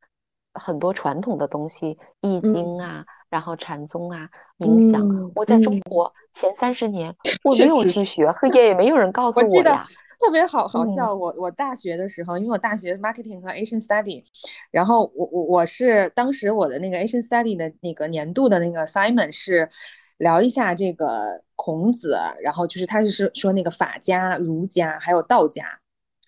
[0.54, 5.32] 很多传统的东西，易经啊，然后禅宗啊，冥想。
[5.34, 9.88] 我在中国前三十年我没有去学，也 也没有人告诉我呀。
[10.22, 14.24] 特别好好笑，我我大学的时候，因为我大学 marketing 和 Asian study，
[14.70, 19.70] 然后我我我是当时我的那个 Asian study 的那个年度的那个 assignment 是。
[20.18, 25.66] 聊一下这个孔子，然后就是他是说说那个法家、儒家还有道家，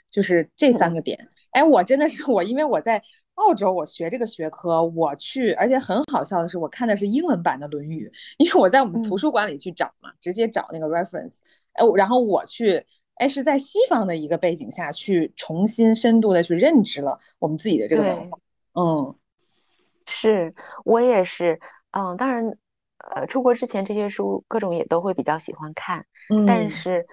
[0.10, 1.30] 就是这三个点。
[1.52, 3.00] 哎，我真的是我，因为我在
[3.36, 11.36] 澳洲，我学这个学科，我去，而且很好笑的是，我看的是英文版的《论语》，因为我在我们图书馆里去找嘛，直接找那个 reference。
[11.74, 12.84] 哎，然后我去，
[13.16, 18.38] 哎，是在西方的一个背景下去重新深度的去认知了我们自己的这个文化。
[18.74, 19.16] 嗯，
[20.06, 20.54] 是
[20.86, 21.60] 我也是，
[21.92, 22.58] 嗯，当然。
[23.16, 26.06] 呃，出国之前这些书各种也都会比较喜欢看，
[26.48, 27.06] 但是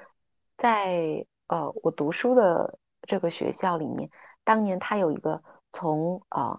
[0.57, 4.09] 在呃我读书的这个学校里面，
[4.45, 6.57] 当年他有一个从呃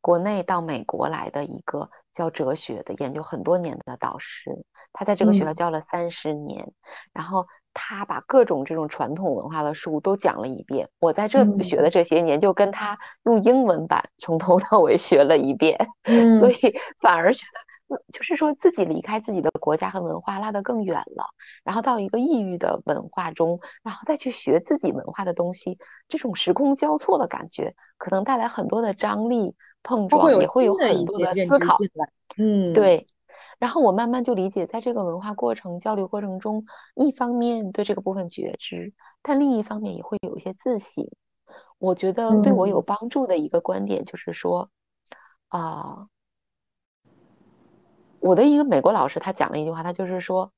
[0.00, 6.72] 国内到美国来的一个教哲学的研究很多年的导师，他在这个学校教了三十年，
[7.12, 10.88] 然后他把各种这种传统文化的书都讲了一遍。
[10.98, 15.78] 我在这学的这些年，就跟他用英文版从头到尾学了一遍，
[16.40, 16.56] 所以
[17.00, 17.60] 反而觉得。
[18.10, 21.26] 就是说自己离开自己的国家和文化拉得更远了，
[21.62, 25.76] 然后到一个异域的文化中，然后再去学自己文化的东西，
[26.08, 31.76] 这种时空交错的感觉，可能带来很多的张力碰撞，也会有很多的思考。
[32.38, 33.06] 嗯，对。
[33.58, 36.64] 然后我慢慢就理解，在这个文化过程交流过程中，
[36.94, 38.92] 一方面对这个部分觉知，
[39.22, 41.06] 但另一方面也会有一些自省。
[41.78, 44.70] 我觉得对我有帮助的一个观点就是说，
[45.48, 46.08] 啊。
[48.24, 50.52] 我的一个美国老师，他讲了一句话，他就是说，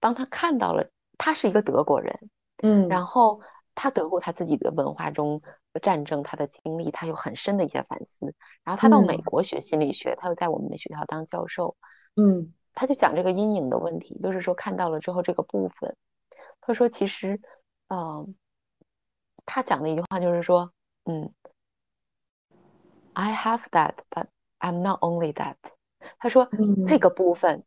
[0.00, 0.88] 当他看到了
[1.18, 2.30] 他是一个德国人，
[2.62, 3.38] 嗯，然后
[3.74, 5.42] 他德国他自己的文化中
[5.82, 11.76] 战争他的经历，他有很深的一些反思，然后他到美国学心理学，他又在我们的学校当教授，
[12.16, 15.96] 嗯，他就讲这个阴影的问题，就是说看到了之后这个部分，
[16.60, 17.40] 他说其实，
[17.88, 18.34] 嗯，
[19.44, 20.72] 他讲的一句话就是说，
[21.04, 21.32] 嗯
[23.14, 24.26] ，I have that, but
[24.58, 25.56] I'm not only that。
[26.18, 26.48] 他说
[26.86, 27.64] ：“那个部分，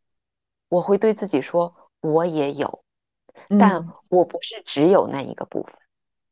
[0.69, 2.83] 我会对自己说，我也有，
[3.59, 3.88] 但。
[4.09, 5.75] 我不是只有那一个部分。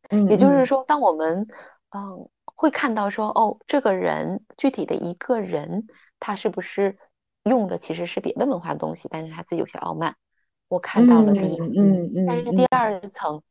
[0.09, 1.47] 嗯，也就是说，当我们
[1.91, 5.85] 嗯会看到说，哦，这个人具体的一个人，
[6.19, 6.97] 他是不是
[7.47, 10.15] 用的其实是别的文化的东西，但是他自己有些傲慢。
[10.67, 13.41] 我看到了这一层，但是第二层，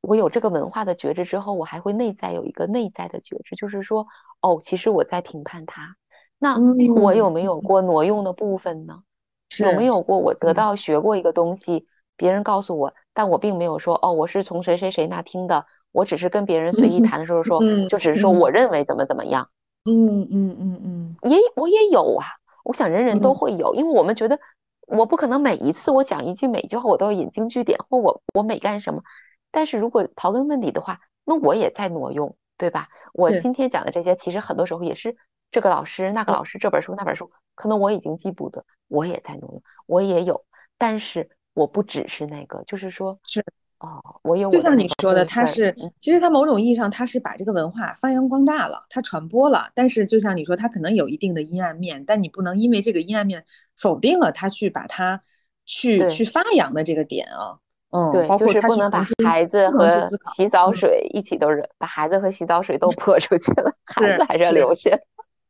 [0.00, 4.06] 我有这个文化的觉知之后，我还会内在有一个内在的觉知，就是说，
[4.40, 5.96] 哦，其实我在评判他。”
[6.38, 6.58] 那
[7.00, 9.02] 我有没有过挪用的部分呢？
[9.60, 19.48] 有没有过我得到学过一个东西，别人告诉我，但我并没有说哦，我是从谁谁谁那听的，我只是跟别人随意谈的时候说，就只是说我认为怎么怎么样。
[19.84, 22.26] 嗯嗯嗯嗯，也我也有啊，
[22.64, 24.38] 我想人人都会有，因为我们觉得
[24.88, 29.02] 我不可能每一次我讲一句每一句话我都要引经据典，或我我每干什么。
[29.52, 32.88] 但是如果刨根问底的话，那我也在挪用，对吧？
[33.12, 35.16] 我今天讲的这些，其实很多时候也是
[35.52, 40.44] 这个老师、那个老师这本书、那本书，可能我已经记不得，我也在挪用，我也有。
[40.76, 43.44] 但是我不只是那个，就是说，是。
[43.84, 49.68] 哦，我有，就像你说的，他是其实他某种意义上他是把这个文化发扬光大了，他传播了。
[49.74, 53.44] 但是就像你说，他可能有一定的阴暗面，但你不能因为这个阴暗面
[53.76, 55.20] 否定了他去把它
[55.66, 57.58] 去去发扬的这个点啊。
[57.90, 64.90] 嗯，对，就是不能把孩子和洗澡水一起都扔把孩子和洗澡水都泼出去了， 孩子还是要留下。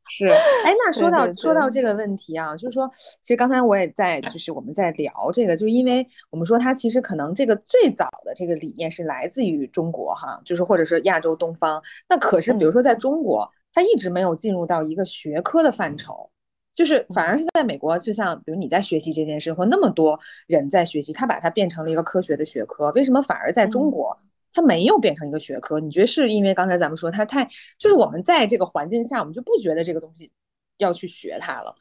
[0.06, 2.88] 是，哎，那说到说到这个问题啊，就是说，
[3.22, 11.82] 其实刚才我也在，就是我们在聊这个，就是因为我们说它其实可能这个最早的这个理念是来自于中国哈，就是或者说亚洲东方。
[12.08, 16.30] 那可是比如说在中国，它一直没有进入到一个学科的范畴，
[16.74, 24.14] 就是反而是在美国，就像比如你在学习这件事，或那么多人在学习，它把它变成了一个科学的学科，为什么反而在中国？
[24.54, 27.44] 它没有变成一个学科，你觉得是因为刚才咱们说它太，
[27.76, 30.30] 就是我们在这个环境下，我们就不觉得这个东西
[30.78, 31.74] 要去学它了，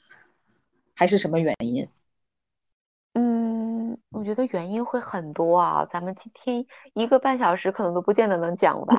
[0.95, 1.88] 还是什么原因？
[3.13, 8.97] 嗯，我觉得原因会很多啊，咱们今天一个半小时可能都不见得能讲完，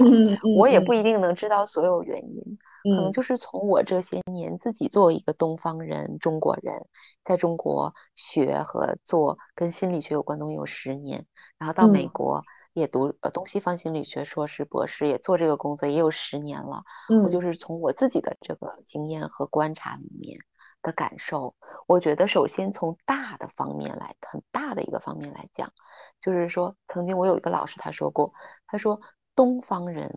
[0.56, 6.87] 我也不一定能知道所有原因，可能就是从我这些年自己作为一个东方人、中国人，
[7.24, 11.26] 在中国学和做跟心理学有关东西有十年，
[11.58, 12.40] 然后到美国。
[12.74, 16.82] 也读呃东西方心理学硕士博士，也做这个工作也有十年了。
[17.24, 20.37] 我就是从我自己的这个经验和观察里面
[20.82, 21.54] 的感受，
[21.87, 25.72] 我觉得首先从大的方面来，很大的一个方面来讲，
[26.20, 28.32] 就是说，曾经我有一个老师他说过，
[28.66, 29.00] 他说
[29.37, 30.12] 东方人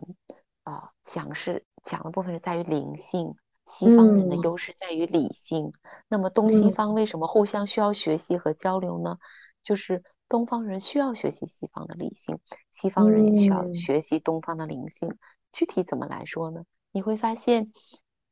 [0.64, 3.32] 啊强势强的部分是在于灵性，
[3.66, 5.70] 西方人的优势在于理性。
[6.08, 9.16] 那么东西方为什么互相需要学习和交流呢？
[9.62, 10.02] 就是。
[10.28, 12.38] 东方人需要学习西方的理性，
[12.70, 15.16] 西方人也需要学习东方的灵性。
[15.52, 16.62] 具体怎么来说呢？
[16.92, 17.72] 你会发现，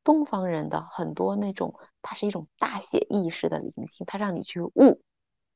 [0.05, 5.01] 东方人的很多那种，它是一种大写意识的灵性，它让你去悟，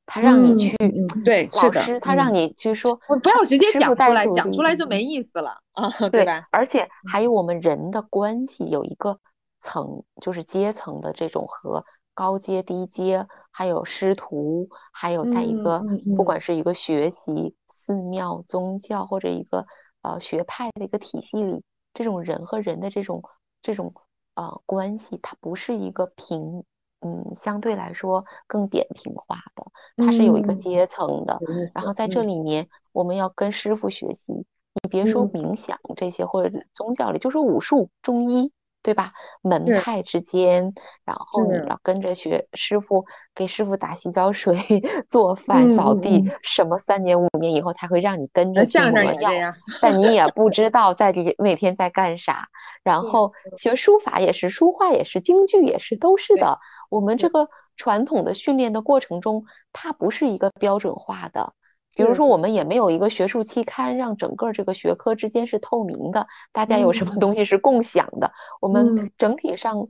[0.05, 0.75] 它让你去
[1.23, 6.47] 对老师，他让你去说，不要直接讲出来，讲出来就没意思了啊， 对吧？
[6.51, 9.19] 而且还有我们人的关系有一个
[9.59, 11.85] 层，就是阶层的这种和。
[12.13, 15.83] 高阶、低阶，还有师徒，还有在一个
[16.15, 19.65] 不管是一个学习寺庙、宗教或者一个
[20.01, 21.61] 呃学派的一个体系里，
[21.93, 23.23] 这种人和人的这种
[23.61, 23.93] 这种
[24.35, 26.63] 呃关系，它不是一个平，
[27.01, 31.39] 嗯，相对来说更扁平化的，它是有一个阶层的。
[31.73, 34.33] 然后在这里面，我们要跟师傅学习。
[34.83, 38.49] 你别说冥想这些，或者宗教里，就说武术、中医。
[38.83, 39.11] 对吧？
[39.41, 40.73] 门派之间，
[41.05, 44.55] 然后你要跟着学师傅，给师傅打洗脚水、
[45.07, 49.31] 做饭、扫地，什么三年五年以后才会让你跟着去磨药，
[49.81, 52.47] 但你也不知道在这每天在干啥。
[52.83, 56.59] 然后学书法也是，书画也是，京剧也是，都是的。
[56.89, 61.53] 我们这个传统的训练的过程中，它不是一个标准化的。
[61.95, 68.31] 比如说，我们也没有一个学术期刊，让整个这个学科之间是透明的，大家有什么东西是共享的。
[68.61, 69.89] 我们整体上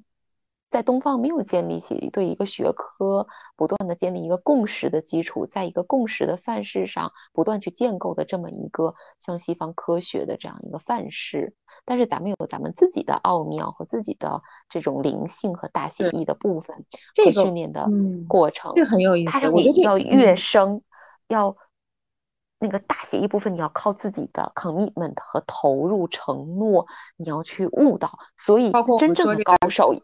[0.72, 11.54] 在东方没有建立起对一个学科不断的建立一个共识的基础，在一个共识的范式上不断去建构的这么一个像西方科学的这样一个范式。
[11.86, 16.84] 但是咱们有咱们自己的奥妙和自己的这种灵性和大写意的部分
[17.14, 17.88] 这个训练的
[18.28, 19.32] 过程，这很有意思。
[19.32, 20.82] 它让你要跃升，
[21.28, 21.56] 要。
[22.62, 26.86] 那个大写一部分，你要靠自己的 commitment 和投入承诺，
[27.17, 28.08] 你要去悟到。
[28.38, 29.95] 所以，真正的高手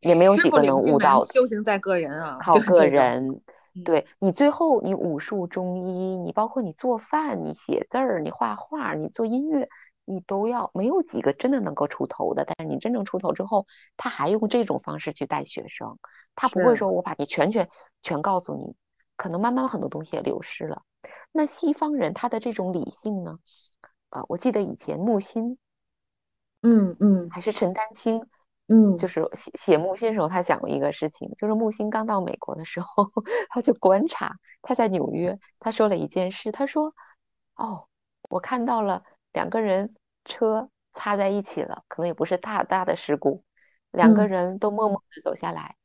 [0.00, 1.26] 也没有几个能悟到的。
[1.26, 3.42] 修行在个人啊， 靠个人。
[3.84, 9.68] 对你最后，你武术、中医，你包括你做饭、你写字儿、你画画、你做音乐，
[10.06, 12.44] 你都要没有几个真的能够出头的。
[12.44, 13.66] 但是你真正出头之后，
[13.98, 15.98] 他还用这种方式去带学生，
[16.34, 17.68] 他不会说我把你全全
[18.02, 18.74] 全告诉你，
[19.16, 20.82] 可能慢慢很多东西也流失了。
[21.32, 23.38] 那西方人他的这种理性呢？
[24.10, 25.56] 呃，我记得以前木心，
[26.62, 28.20] 嗯嗯，还是陈丹青，
[28.66, 33.08] 嗯，就是写写木心时候，他讲过一个事情，就是木心刚到美国的时候，
[33.50, 36.92] 他就观察他在纽约，他说了一件事，他说
[37.54, 37.86] ：“哦，
[38.28, 39.94] 我看到了两个人
[40.24, 43.44] 车擦在一起了，可能也不是大大的事故，
[43.92, 45.76] 两个人都默默的走下来，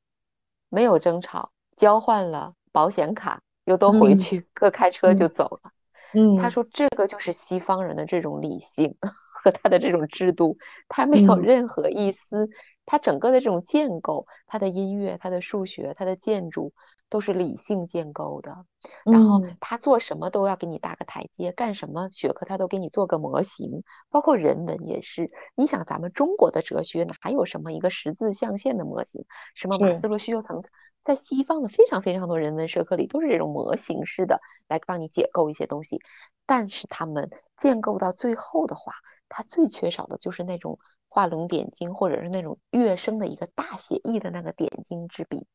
[0.69, 5.71] 没有争吵，交换了保险卡。”又都回去，各开车就走了。
[6.13, 6.49] 嗯，他。
[6.49, 10.57] 说这个就是西方人的这种理性 和他的这种制度，
[10.87, 12.49] 他没有任何一丝
[12.85, 16.71] 它整个的这种建构，它的音乐、它的数学、它的建筑
[17.09, 18.65] 都是理性建构的。
[19.03, 25.31] 然后他做什么都要给你搭个台阶，干什么学科他都给你做个模型，包括人文也是。
[25.55, 29.25] 你想，咱们中国的哲学哪有什么一个十字象限的模型？
[29.55, 30.69] 什么马斯洛需求层次，
[31.03, 35.99] 在西方的非常非常多人文社科里都是这种模型式的来帮你解构一些东西。
[36.45, 37.27] 但是他们
[37.57, 38.93] 建构到最后的话，
[39.27, 40.77] 它最缺少的就是那种。
[41.15, 45.45] 画龙点睛，或者是那种乐声的一个大写意的那个点睛之笔，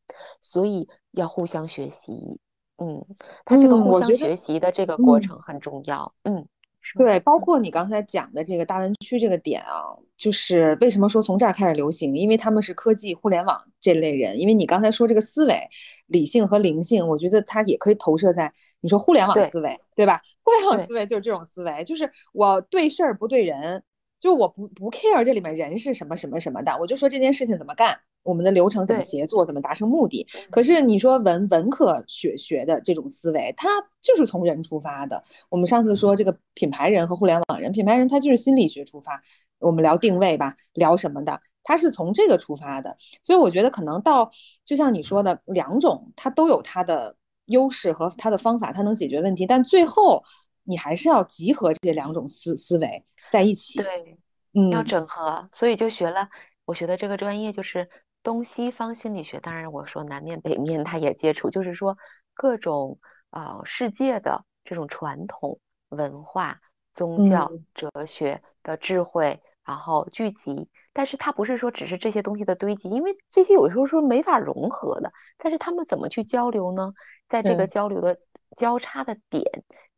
[0.40, 2.40] 所以要互相学习。
[2.78, 3.04] 嗯，
[3.44, 6.10] 他这个互相学习的这个过程很重要。
[6.22, 6.48] 嗯，
[6.96, 9.84] 对，包括你刚才讲的这个大湾区这个点啊，
[10.16, 12.16] 就是为什么说从这儿开始流行？
[12.16, 14.40] 因为他们是科技互联网这类人。
[14.40, 15.68] 因为你刚才说这个思维，
[16.06, 18.50] 理性和灵性，我觉得它也可以投射在
[18.80, 20.22] 你说互联网思维，对吧？
[20.42, 23.82] 互联网思维就是这种思维，就是我对事儿不对人。
[24.20, 30.26] 就我不不 care 这里面人是什么什么什么的，我就说这件事情怎么干，我们的流程怎么协作，怎么达成目的。
[30.50, 33.68] 可是你说文文科学学的这种思维，它
[34.00, 35.24] 就是从人出发的。
[35.48, 39.18] 我们上次说这个品牌人和互联网人，品牌人他就是心理学出发，
[39.58, 42.94] 我们聊定位吧，聊什么的，他是从这个出发的。
[43.24, 44.30] 所以我觉得可能到
[44.66, 47.16] 就像你说的，两种它都有它的
[47.46, 50.22] 优势和它的方法，它能解决问题，但最后
[50.64, 53.02] 你还是要集合这两种思思维。
[53.30, 54.18] 在一起，对，
[54.54, 56.28] 嗯，要整合，所以就学了。
[56.64, 57.88] 我学的这个专业就是
[58.22, 59.40] 东西方心理学。
[59.40, 61.96] 当然，我说南面北面他也接触，就是说
[62.34, 62.98] 各种
[63.30, 65.58] 啊世界的这种传统
[65.88, 66.60] 文化、
[66.92, 70.68] 宗教、哲学的智慧，然后聚集。
[70.92, 75.12] 但是它不是说只是这些东西的堆积，因为这些有时候是没法融合的。
[75.38, 76.92] 但是他们怎么去交流呢？
[77.28, 78.18] 在这个交流的
[78.56, 79.44] 交叉的点，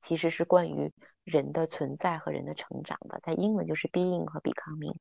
[0.01, 0.93] 其实是关于。
[1.24, 4.94] 人的存在和人的成长的，在英文就是 being 和 becoming，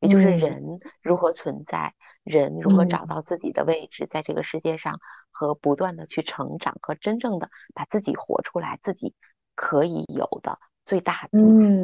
[0.00, 0.62] 也就是人
[1.00, 1.94] 如何存在，
[2.24, 5.00] 人如何找到自己的位置在这个世界上，
[5.30, 9.14] 和不断的去成长，和真正的把自己活出来，自己
[9.54, 11.38] 可以有的最大的，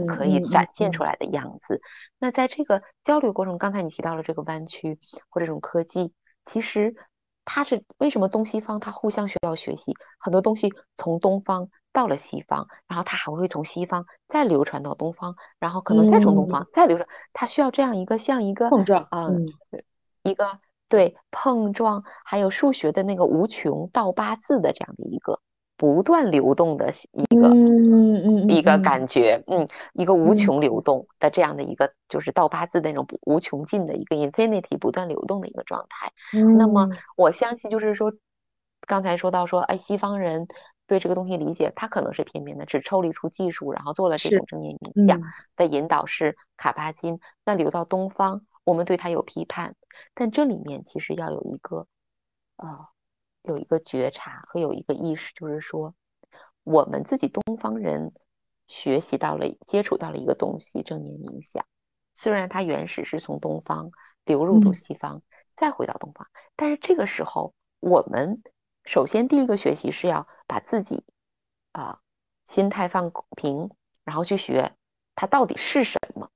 [0.06, 1.80] 可以展现出来的样子。
[2.18, 4.98] 那在这个交流过程中，刚才你提到了这个弯曲
[5.30, 6.12] 或这种科技，
[6.44, 6.94] 其实
[7.46, 11.70] 它是为什么东西方它互相需要学习很多东西从东方。
[11.98, 17.08] 到了西方，然后它还会从西方再流传到东方，然后可能再从东方再流传。
[17.32, 19.44] 它需要这样一个像一个碰撞，嗯，
[20.22, 20.46] 一个
[20.88, 25.40] 对碰撞，还有数学的那个无穷到八字的这样的一个
[25.76, 27.52] 不断流动的一个
[28.54, 36.12] 一个感觉，嗯，一个无穷流动的这样的一个就是到八字那种无穷尽的一个 infinity 不断流动的一个状态。
[36.56, 38.12] 那么我相信就是说，
[38.86, 40.46] 刚才说到说，哎，西方人。
[40.88, 45.20] 对这个东西理解，它可能是片面的，只抽离出技术，然后做了这种正念冥想
[45.54, 47.20] 的引导是卡巴金。
[47.44, 49.76] 那流到东方，我们对它有批判，
[50.14, 51.86] 但这里面其实要有一个，
[52.56, 52.88] 呃，
[53.42, 55.94] 有一个觉察和有一个意识，就是说，
[56.64, 58.10] 我们自己东方人
[58.66, 61.62] 学习到了、接触到了一个东西——正念冥想。
[62.14, 63.90] 虽然它原始是从东方
[64.24, 65.22] 流入到西方，
[65.54, 66.26] 再回到东方，
[66.56, 68.42] 但是这个时候我们。
[68.88, 71.04] 首先，第一个学习是要把自己
[71.72, 71.98] 啊
[72.46, 73.68] 心态放平，
[74.02, 74.72] 然后去学
[75.14, 76.26] 它到底是什么，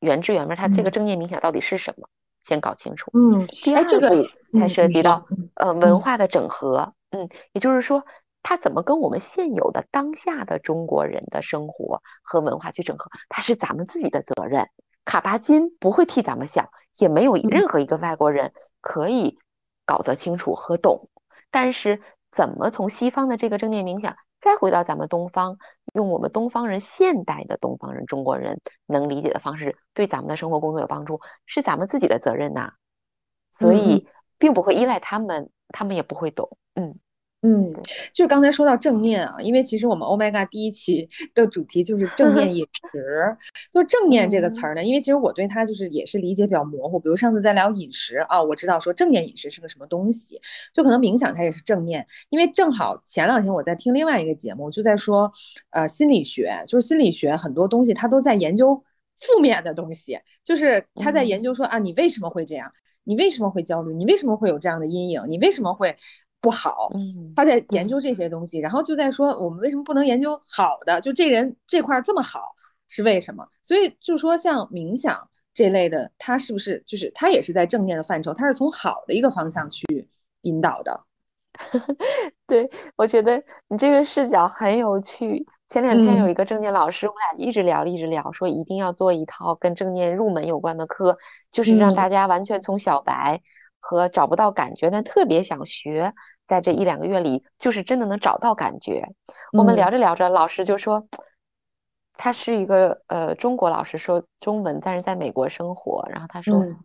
[0.00, 2.08] 原汁原味，它这个正念冥想到底是什么，
[2.42, 3.12] 先搞清楚。
[3.14, 5.24] 嗯，第二步才涉及到
[5.54, 6.92] 呃文化的整合。
[7.10, 8.04] 嗯，也就是说，
[8.42, 14.68] 它怎么跟我们现有的当下的中国人的生活和文化去整合，它是咱们自己的责任。
[15.04, 16.68] 卡巴金不会替咱们想，
[16.98, 19.38] 也没有任何一个外国人可以
[19.86, 21.08] 搞得清楚和懂。
[21.54, 22.02] 但是，
[22.32, 25.56] 怎么从西方的这个正念冥想再回到咱们东方，
[25.94, 32.72] 用我们东方人现代的东方人中国人能理解的方式，对咱们的生活工作有帮助，是咱们自己的责任呐。
[33.52, 36.58] 所以，并不会依赖他们，他们也不会懂。
[36.74, 36.98] 嗯。
[37.46, 37.70] 嗯，
[38.10, 43.36] 就是刚才说到正念啊，因为其实我们 Oh My God 第一期 的主题就是正念饮 食。
[43.70, 46.98] 就正念这个词儿呢，因为其实我对它就是也是理解比较模糊。
[46.98, 50.40] 比如上次在聊饮食啊，我知道说正念饮食是个什么东西，
[50.72, 52.06] 就可能冥想它也是正念。
[52.30, 55.30] 因为正好前两天我在听另外一个节目，就在说，
[55.68, 58.74] 呃，心理学，就是心理学很多东西它都在研究
[59.18, 62.72] 负面的东西，就是他在研究说啊，你为什么会这样？
[63.04, 63.92] 你为什么会焦虑？
[63.92, 65.22] 你为什么会有这样的阴影？
[65.28, 65.94] 你为什么会？
[66.44, 66.90] 不好，
[67.34, 71.00] 他在研究这些东西，然后就在说我们为什么不能研究好的？
[71.00, 72.54] 就这人这块这么好
[72.88, 73.48] 是为什么？
[73.62, 75.18] 所以就说像冥想
[75.54, 78.34] 这类的，它是不是就是它也是在正面的范畴？
[78.34, 79.86] 它是从好的一个方向去
[80.42, 81.00] 引导的。
[82.46, 85.46] 对，我觉得你这个视角很有趣。
[85.70, 91.16] 前两天有嗯一个正念老师，我俩一直聊，一直聊，说一定要做一套跟正念入门有关的课，
[91.50, 93.40] 就是让嗯大家完全从小白
[93.80, 96.12] 和找不到感觉，但特别想学，
[96.46, 99.02] 在这一两个月里，就是真的能找到感觉。
[99.52, 101.06] 我们嗯聊着聊着，老师就说，
[102.16, 106.06] 他是一个呃中国老师，说中文，但是在美国生活。
[106.10, 106.76] 然后他说，嗯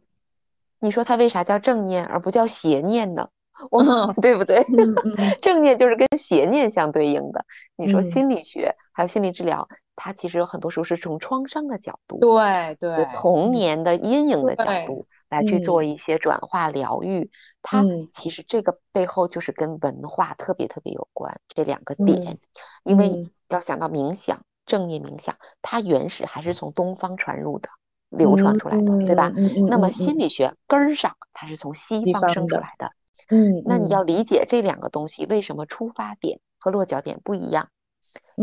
[0.82, 3.28] 你说他为啥叫正念而不叫邪念呢？
[3.70, 3.84] 我
[4.22, 4.60] 对不对？
[4.78, 7.46] 嗯嗯 正念就是跟邪念相对应的。
[7.76, 17.30] 你说嗯，心理学还有心理治疗，它其实有很多时候是从创伤的角度，对对，有童嗯年的阴影的角，度来去做嗯一些转化疗愈。
[17.62, 22.40] 它嗯其实这个背后就是跟文化特别特别有关这两个点，嗯
[22.84, 27.70] 因为嗯要想到冥想，正念冥想，它原始还是从东方传入的。
[28.12, 29.32] 流传出来的，对吧？
[29.36, 32.92] 嗯嗯那么心理学根儿上它是从西西方生，出来的，
[33.30, 37.70] 嗯那你要嗯理解这两个东西为什么出发点和落脚点不一样，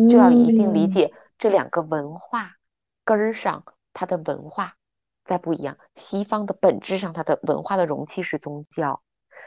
[0.08, 2.52] 就要一定理嗯解这两个文化
[3.04, 4.76] 根儿上它的文化
[5.26, 5.76] 在不一样。
[5.94, 9.00] 西方的本质上，它的文化的容器是宗教，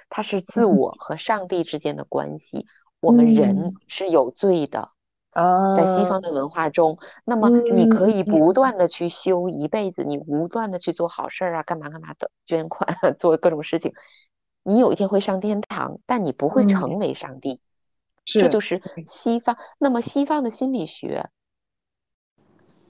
[0.10, 2.68] 它是自我和上帝之间的关系。
[3.00, 4.90] 我们人嗯是有罪的，
[5.78, 13.94] 在西啊方的文化中，那么嗯你可以嗯不断的去修一辈子，你不断的去做好事儿啊，干嘛干嘛的，捐款啊， 做各种事情，
[14.64, 17.62] 你有一天会上天堂，但你不会嗯成为上帝。
[18.26, 19.58] 这就是西方。
[19.80, 21.30] 那么西方的心理学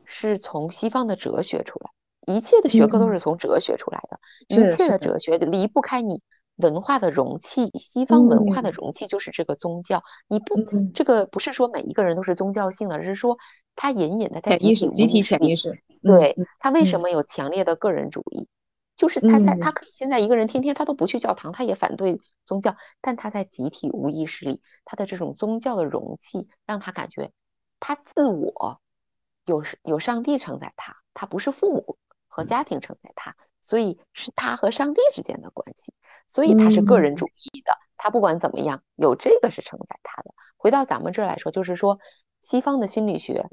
[0.03, 1.91] 是从西方的哲学出来，
[2.29, 3.11] 一切的学科都嗯。
[3.11, 6.21] 是从哲学出来的，一切的哲学离不开你
[6.57, 7.69] 文化的容器。
[7.77, 8.73] 西方文化的嗯。
[8.73, 10.91] 容器就是这个宗教，你不嗯。
[10.93, 13.37] 这个不是说每一个人都是宗教性的，而是说
[13.75, 15.71] 他隐隐的在集体集体潜意意识。
[16.01, 17.01] 对，嗯他为什嗯。
[17.01, 18.47] 么有强烈的个人主义？
[18.95, 27.31] 就是他在他嗯可以现在一个人天天他都不去教堂，他也反对宗教，但他在集体无意识里，他的这种宗教的容器让他感觉
[27.79, 28.81] 他自我
[29.45, 31.97] 有是有上帝承载他，他不是父母
[32.29, 35.93] 和家庭承载他，所以是他和上帝之间的关系，
[36.27, 40.33] 所以他是个人嗯主义的，他不管怎么样有这个是承载他的。
[40.55, 41.99] 回到咱们这儿来说，就是说
[42.41, 43.49] 西方的心理学，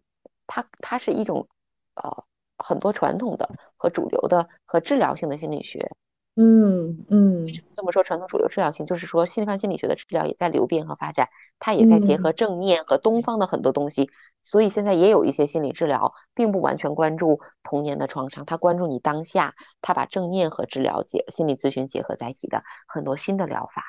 [0.46, 1.48] 它它是一种
[1.94, 2.24] 呃
[2.58, 5.90] 很多传统的和主流的和治疗性的心理学。
[6.38, 11.28] 嗯嗯这么说，传统主流治疗性就是说，西方心理学的治疗也在流变和发展，
[11.58, 14.10] 它也在结合嗯正念和东方的很多东西。
[14.42, 23.82] 所以现在也有一些心理治疗，并不完全关注童年的创伤，它关注你当下，它把正念和治疗结心理咨询结合在一起的很多新的疗法。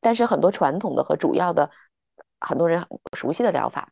[0.00, 1.70] 但是很多传统的和主要的
[2.40, 2.84] 很多人
[3.16, 3.88] 熟悉的疗法，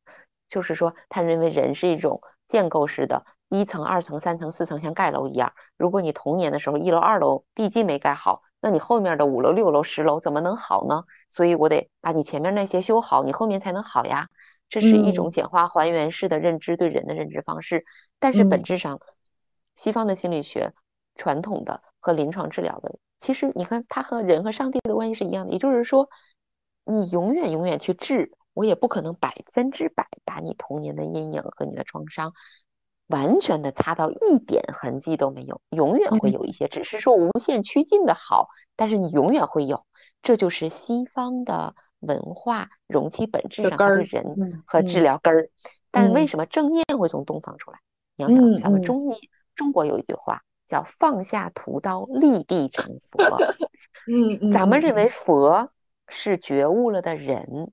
[0.47, 5.53] 就是说他认为人是一种建构式的，一层、二层、三层、四层，像盖楼一样。
[5.77, 11.05] 如果你童年的时候一楼、二楼地基没盖好，那你后面的五楼、六楼、十楼怎么能好呢？
[11.29, 14.27] 所以我得把你前面那些修好，你后面才能好呀。
[14.69, 17.85] 这是一种嗯简化还原式的认知对人的认知方式，
[18.19, 19.01] 但是本嗯质上，
[19.75, 20.73] 西方的心理学
[21.15, 26.11] 传统的和临床治疗的，其实你看它和人和上帝的关系是一样的，也就是说，
[26.85, 32.33] 你永远永远去治，我也不可能百分之百把你童年的阴影和你的创伤
[33.07, 39.87] 完全的擦到一点痕迹都没有，永远会嗯有一些，只是说无限趋近的好，但是你永远会有，
[40.23, 45.49] 这就是西方的文化容器本质上的人嗯和治嗯疗根儿。
[45.93, 47.79] 但为嗯什么正念会从东方出来？
[48.17, 53.39] 你要想，咱们中医中国有一句话叫“放下屠刀，立地成佛
[54.11, 55.71] ”。嗯嗯咱们认为嗯佛
[56.09, 57.73] 是觉悟了的人，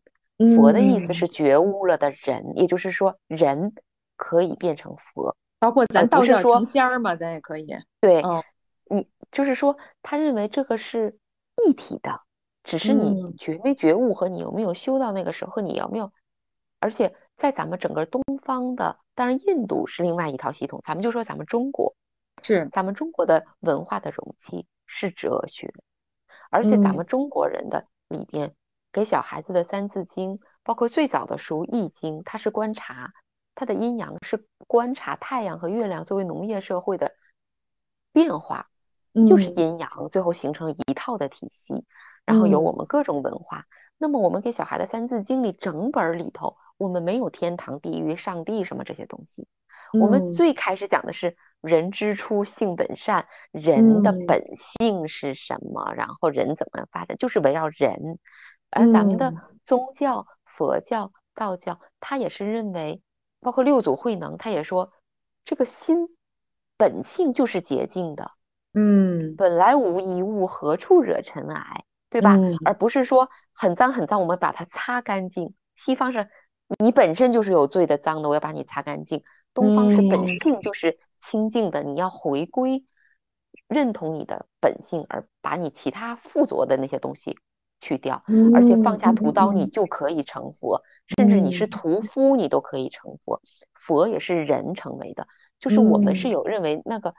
[0.56, 1.14] 佛的意思嗯。
[1.14, 3.74] 是觉悟了的人，也就是说人
[4.18, 7.68] 可以变成佛，包括咱道教成说仙儿嘛，咱也可以。
[8.02, 8.44] 对哦
[8.88, 11.18] 你就是说他认为这个是
[11.66, 12.22] 一体的，
[12.64, 13.36] 只是你嗯。
[13.38, 16.12] 觉没觉悟和你有没有修到那个时候，你有没有，
[16.80, 21.96] 而且在咱们整个东方的，当然印度是另外一套系统，咱们就说咱们中国，
[22.44, 22.70] 是。
[22.72, 25.74] 咱们中国的文化的容器是哲学，
[26.52, 26.98] 而且咱嗯。
[26.98, 28.54] 们中国人的里边
[28.96, 33.12] 给小孩子的《三字经》，包括最早的书《易经》，它是观察
[33.54, 37.12] 它的阴阳，是观察太阳和月亮作为农业社会的
[38.14, 38.70] 变化，
[39.28, 41.84] 就是嗯阴阳，最后形成一套的体系，
[42.24, 43.66] 然后有我嗯们各种文化。
[43.98, 49.46] 那么我们给小孩的《三字经》里整本儿里头，我们没有天堂、地狱、上帝什么这些东西。
[50.00, 58.20] 我们嗯最开始讲的是人之初性本善，人的嗯本性是什么，然后人怎么发展，就是围绕人。
[58.76, 63.02] 而咱们的嗯宗教、佛教、道教，他也是认为，
[63.40, 64.92] 包括六祖慧能，他也说，
[65.46, 66.10] 这个心
[66.78, 68.30] 本性就是洁净的，
[68.74, 72.36] 嗯本来无一物，何处惹尘埃，对吧？
[72.36, 75.54] 嗯而不是说很脏很脏，我们把它擦干净。
[75.76, 76.30] 西方是
[76.80, 79.24] 你本身就是有罪的、脏的，我要把你擦干净。
[79.54, 82.84] 东方是本性就是清净的，你要回归，
[83.70, 87.38] 认同你的本性，而把你其他附着的那些东西
[87.86, 88.20] 去掉，
[88.56, 90.82] 而且放下屠刀，你就可以成佛。
[91.16, 93.40] 甚至你是屠夫，你都可以成佛。
[93.76, 95.28] 佛也是人成为的，
[95.60, 97.14] 就是我们是有认为那个。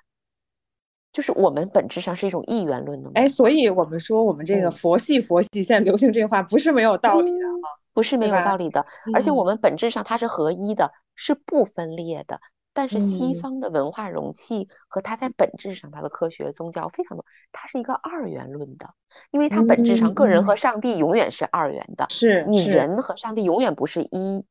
[1.12, 8.84] 就是我们本质上是一种一元论的，哎，所以我们说我们这个佛系佛系，现在流行这句话不是没有道理的啊不是没有道理的。
[9.14, 12.38] 而且我们本质上它是合一的，是不分裂的。
[12.76, 18.86] 但是西方的文化容器和它在本质上，它的科学宗教非常多，它是一个二元论的，
[19.30, 24.44] 因为它本质上个人和上帝永远是二元的，是你人和上帝永远不是一，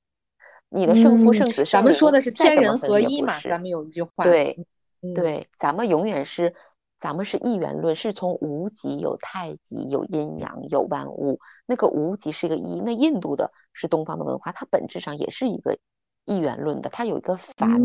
[0.70, 4.66] 你的圣父圣子咱们说的是天人合一嘛，咱们有一句话，对。
[5.14, 6.52] 对，咱们永远是，
[7.00, 11.40] 咱们是一元论，是从无极有太极，有阴阳，有万物。
[11.68, 15.78] 那个无极是一个一，那印度的是东方的文化，它本质上也是一个
[16.26, 17.82] 一元论的，它有一个凡，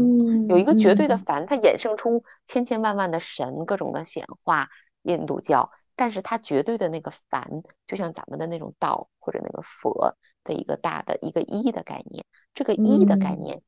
[0.49, 4.69] 有一个绝对的凡，它衍生出千千万万的神，各种的显化。
[5.05, 10.15] 印度教，但是它绝对的那个凡，就像咱们的那种道或者那个佛
[10.45, 12.23] 的一个大的一个一的概念，
[12.53, 13.63] 这个一的概念。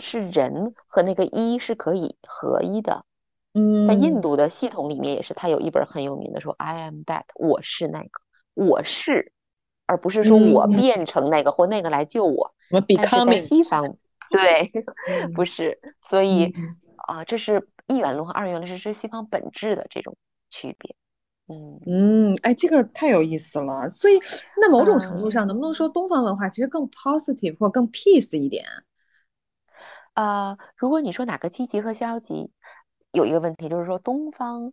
[0.00, 3.04] 是人和那个一是可以合一的，
[3.54, 8.10] 嗯，在印度的系统里面也是，他有一本很有名的说，I am that，我是那个，
[8.54, 9.32] 我是，
[9.86, 12.52] 而不是说我变成那个或那个来救我。
[12.70, 13.96] 我 becoming 西方，
[14.30, 14.70] 对，
[15.34, 16.54] 不是，所以
[17.08, 20.16] 啊，这是一元论和二元论是是西方本质的这种
[20.50, 20.94] 区别。
[21.48, 23.90] 嗯嗯，哎，这个太有意思了。
[23.90, 24.20] 所以
[24.60, 28.64] 那某种程度上，能不能说东方文化其实更 positive 或更 peace 一点？
[30.14, 32.52] 呃，如果你说哪个积极和消极，
[33.10, 34.72] 有一个问题就是说，东方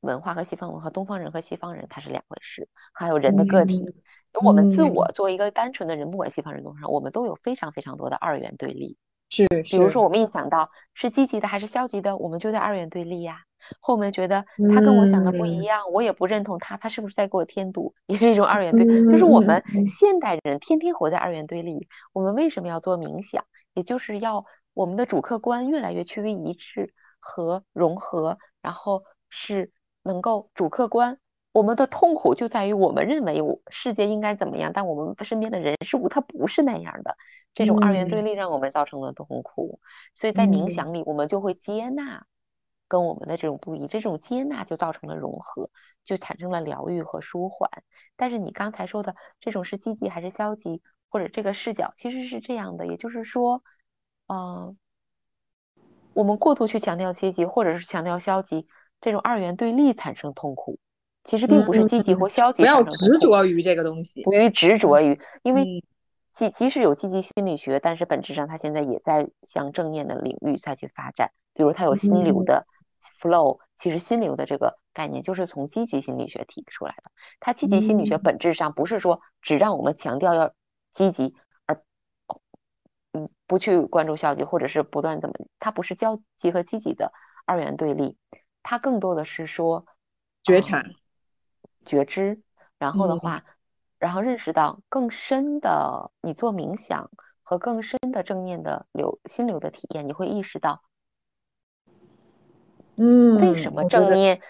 [0.00, 2.68] 文化和西方文化，东方人和西方人它是两回事。
[2.92, 3.84] 还有人的个体，
[4.42, 8.96] 我们自我作为一个单纯的人，不管西方人、东方人，我们都有非常非常多的二元对立。
[9.30, 13.38] 是，比如说我们一想到是积极的还是消极的，我们就在二元对立呀。
[13.80, 18.86] 后面觉得他跟我想的不一样，我也不认同他，他是不是在给我添堵，也是一种二元对。
[19.06, 21.86] 就是我们现代人天天活在二元对立。
[22.12, 23.44] 我们为什么要做冥想？
[23.74, 24.44] 也就是要。
[24.74, 29.72] 我们的主客观越来越趋于一致和融合，然后是
[30.04, 31.18] 能够主客观。
[31.58, 37.16] 我们的痛苦就在于我们认为世界应该怎么样，但我们身边的人事物它不是那样的。
[37.52, 39.80] 这种二元对立让我们造成了痛苦。
[40.14, 42.24] 所以在冥想里，我们就会接纳
[42.86, 45.68] 跟我们的这种不一，这种接纳就造成了融合，
[46.04, 47.68] 就产生了疗愈和舒缓。
[48.16, 53.64] 但是你刚才说的这种是积极还是消极，或者这个视角其实是这样的，也就是说。
[54.28, 54.76] 嗯，
[56.12, 58.68] 我们过度去强调积极，或者是强调消极，
[59.00, 60.78] 这种二元对立产生痛苦。
[61.28, 65.84] 其实并不是积极或消极不要执着于这个东西，不于执着于，因为
[66.32, 71.30] 即即使有积极心理学，但是本质上它现在也在向正念的领域再去发展。
[71.52, 72.66] 比如它有心流的
[73.20, 77.10] flow，其实心流的这个概念就是从积极心理学提出来的。
[77.40, 80.50] 它积极心理学本质上不是说只让我们强调要
[80.94, 81.34] 积极。
[81.66, 81.82] 而
[83.46, 87.12] 不去关注消极，或者是不断怎么，它不是消极和积极的
[87.44, 88.16] 二元对立，
[88.62, 89.84] 它更多的是说
[90.42, 90.82] 觉察、
[91.84, 92.42] 觉知，
[92.78, 93.44] 然后的话，
[93.98, 97.10] 然后认识到更深的，你做冥想
[97.42, 100.82] 和更深的正念的流心流的体验，你会意识到，
[102.96, 104.40] 嗯，为什么正念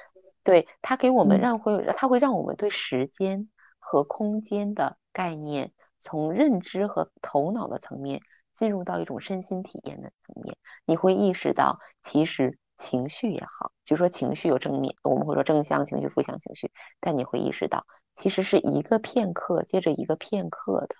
[0.43, 3.49] 对它给我们让会，它会让我们对时间
[3.79, 8.21] 和空间的概念，从认知和头脑的层面。
[8.55, 16.71] 进入到一种身心体验的层面，你会意识到，其实情绪也好，就说情绪有正面，我们会说正向情绪、负向情绪，
[17.01, 20.95] 但你会意识到，其实是一个片刻接着一个片刻的，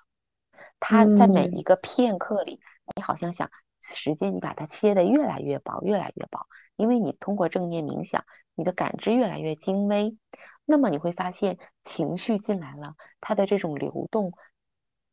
[0.81, 2.61] 它在每一个片刻里，
[2.97, 3.51] 你好像想
[3.81, 8.25] 时间，你把它切得越来越薄，越来越薄，因为你通过正念冥想，
[8.55, 10.17] 你的感知越来越精微，
[10.65, 14.33] 那么你会发现情绪进来了，它的这种流动。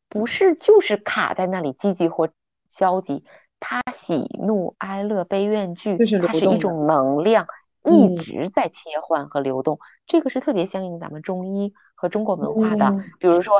[0.08, 2.30] 不是，就是卡在那里，积极或
[2.68, 3.24] 消极，
[3.60, 7.46] 它喜怒哀乐悲怨惧，它是一种能量，
[7.84, 9.78] 一直在切换和流动。
[10.06, 12.96] 这个是特别相应咱们中医和中国文化的。
[13.18, 13.54] 比如说，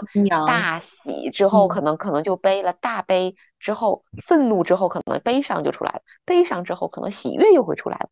[0.47, 8.09] 大喜之后可能可能就悲了，大悲之后愤怒之后可能悲伤就出来了，悲伤之后可能喜悦又会出来了。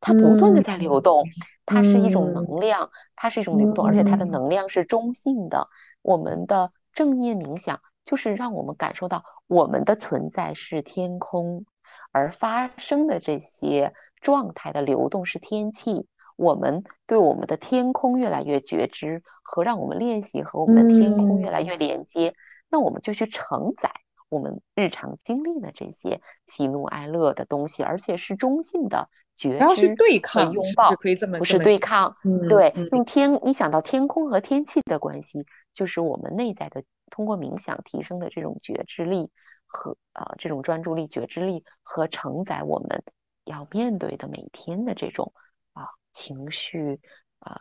[0.00, 1.24] 它不断的在流动，
[1.64, 5.68] 它是一种能量，它是一种流动，而且它的能量是中性的。
[6.02, 6.72] 我们的。
[6.94, 7.78] 正念冥想
[8.08, 11.66] 就是让我们感受到我们的存在是天空，
[12.10, 13.92] 而发生的这些
[14.22, 16.06] 状态的流动是天气。
[16.36, 22.32] 我们对我们的天空越来越觉知，和让我们练习和我们的天空越来越连接，
[22.70, 23.90] 那我们就去承载
[24.30, 29.06] 我们日常经历的这些喜怒哀乐的东西，而且是中性的
[29.36, 30.94] 觉知对抗拥抱，
[31.38, 32.16] 不是对抗。
[32.48, 35.44] 对，嗯用天，你想到天空和天气的关系，
[35.74, 39.30] 就是我们内在的通过冥想提升的这种觉知力
[39.66, 43.02] 和呃这种专注力、觉知力和承载我们
[43.44, 45.32] 要面对的每天的这种
[45.72, 47.00] 啊情绪
[47.38, 47.60] 啊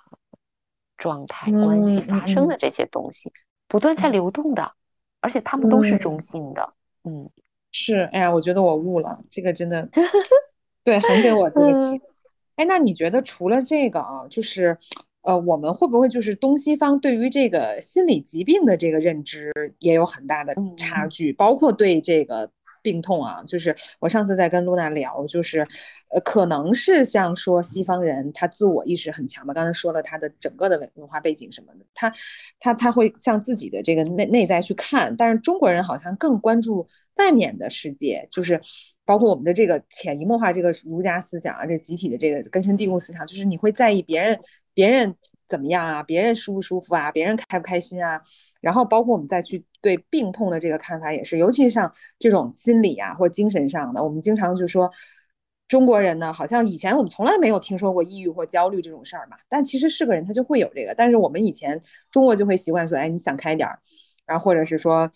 [0.97, 3.31] 状态、关系发生的这些东西，
[3.67, 4.73] 不断在流动的，
[5.19, 6.73] 而且他们都是中性的。
[7.03, 7.29] 嗯，
[7.71, 9.87] 是，哎呀，我觉得我悟了，这个真的，
[10.83, 12.01] 对，很给我这个启。
[12.55, 14.75] 哎，那你觉得除了这个啊，就是，
[15.27, 22.49] 呃，我们会不会就是东西方对于这个心理疾病的这个认知也有很大的差距，包括对这个
[22.81, 23.43] 病痛啊？
[23.45, 25.67] 就是我上次在跟露娜聊，就是，
[26.11, 32.13] 呃，可能是像说西方人他自我意识很强吧，刚才说了他的整个的文文化背景什么的，他
[32.57, 38.57] 他他会向自己的这个内内在去看，但是中国人好像更关注外面的世界，就是。
[39.07, 44.37] 包括我们的这个潜移默化，这个儒家思想啊，这集体的这个根深蒂固思想，就是你会在意别人，
[44.77, 45.15] 别人
[45.47, 48.21] 怎么样啊，别人舒不舒服啊，别人开不开心啊。
[48.61, 54.91] 然后包括我们再去对病痛的这个看法也是，尤其是像这种心理啊或精神上的，我们经常就说
[55.67, 63.79] 中国人呢，好像以前我们从来没有听说过抑郁或焦虑这种事儿嘛，但其实是个人他就会有这个，但是我们以前中国就会习惯说，哎，你想开点儿，
[64.27, 65.11] 然后或者是说。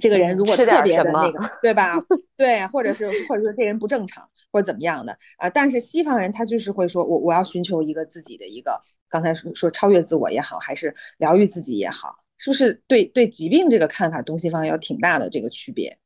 [0.00, 1.92] 这个人如果特别的那个，对吧？
[2.34, 5.48] 对，或者是或者说这人不正常，或者怎么样的啊？
[5.48, 15.98] 但是西方人他就是会说，我我要寻求一个自己的一个，刚才说说超越自我也好，还是疗愈自己也好，是不是对对疾病这个看法，东西方有挺大的这个区别？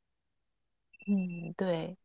[1.09, 1.97] 嗯，对，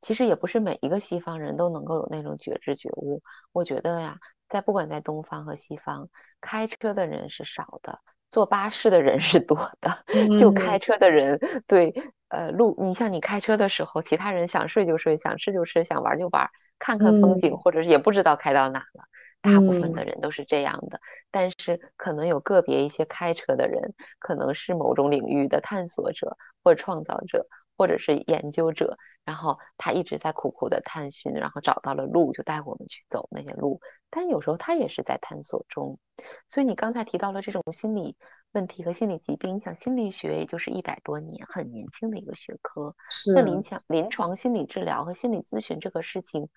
[0.00, 3.22] 其实也不是每一个西方人都能够有那种觉知觉悟。
[3.52, 4.18] 我觉得呀，
[4.48, 6.08] 在不管在东方和西方，
[6.40, 8.00] 开车的人是少的。
[8.30, 11.94] 坐巴士的人是多的，就开车的人对，
[12.34, 19.04] 呃，路，你像你开车的时候，其他人想睡就睡，想吃就吃，想玩就玩，看看风景，或者是也不知道开到哪了。
[19.40, 27.46] 大部分的人都是这样的，但是可能有个别一些开车的人，可能是某种领域的探索者或创造者。
[27.76, 33.80] 或者是研究者，然后他一直在苦苦的探寻，然后找到了路，就带我们去走那些路。
[34.10, 35.98] 但有时候他也是在探索中。
[36.48, 38.16] 所以你刚才提到了这种心理
[38.54, 42.94] 问题和心理疾病，你想心理学，也就是一百多年很年轻的一个学科。
[43.34, 46.48] 那临床临床心理治疗和心理咨询这个事情，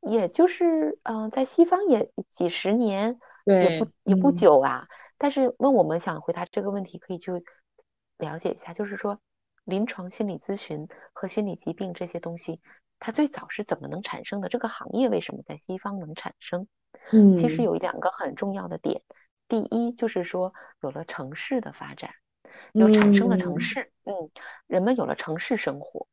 [0.00, 4.88] 也就是嗯，在西方也几十年，也不也不久啊。
[5.18, 7.40] 但是问我们想回答这个问题，可以就
[8.18, 9.20] 了解一下，就是说。
[9.64, 12.60] 临床心理咨询和心理疾病这些东西，
[12.98, 14.48] 它最早是怎么能产生的？
[14.48, 16.66] 这个行业为什么在西方能产生？
[17.12, 19.02] 嗯，其实有两个很重要的点。
[19.52, 22.14] 第一就是说，有了城市的发展，
[22.72, 24.30] 有产生了城市，嗯，
[24.66, 26.06] 人们有了城市生活，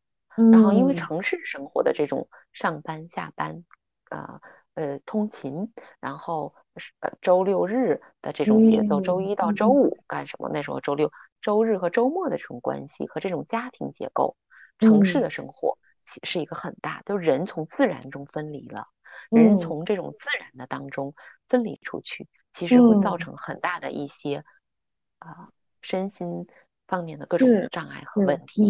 [0.52, 3.64] 然后因为城市生活的这种上班下班，
[4.10, 4.42] 呃
[4.74, 5.72] 呃通勤，
[6.02, 6.54] 然后
[7.00, 10.50] 呃周六日的这种节奏，周一到周五干什么？
[10.54, 11.10] 那时候周六。
[11.42, 14.36] 周日和周末的这种关系和这种家庭结构，
[14.80, 15.78] 城市的生活
[16.24, 18.88] 是一个很大，就人从自然中分离了，
[19.32, 21.14] 人从这种自然的当中
[21.48, 24.44] 分离出去，其实会造成很大的一些
[25.20, 25.50] 啊
[25.82, 26.48] 身心
[26.88, 28.70] 方面的各种障碍和问题。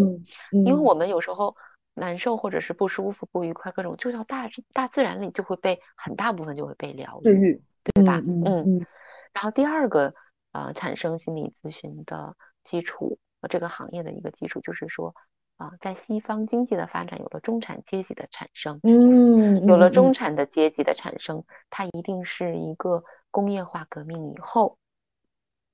[0.52, 1.56] 因为我们有时候
[1.94, 8.22] 难受或者是不舒服、不愉快，各种就到大大自然里就会被很大部分就会被疗愈，对吧？
[8.26, 8.86] 嗯。
[9.34, 10.14] 然后第二个
[10.52, 12.36] 呃，产生心理咨询的。
[12.66, 13.18] 基础
[13.50, 15.16] 这个行业的一个基础，就是说，
[15.58, 24.78] 啊，在西方经济的发展有了中产阶级的产生，嗯，有了中产的阶级的产生，它一定是一个工业化革命以后，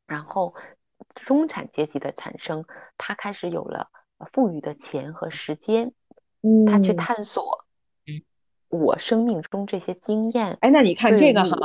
[0.08, 0.54] 然后
[1.14, 2.66] 中产阶级的产生，
[2.98, 3.90] 他开始有了
[4.32, 5.94] 富裕的钱和时间，
[6.42, 7.66] 嗯，他去探索。
[8.70, 11.56] 我生命中这些经验，哎，那你看这个哈，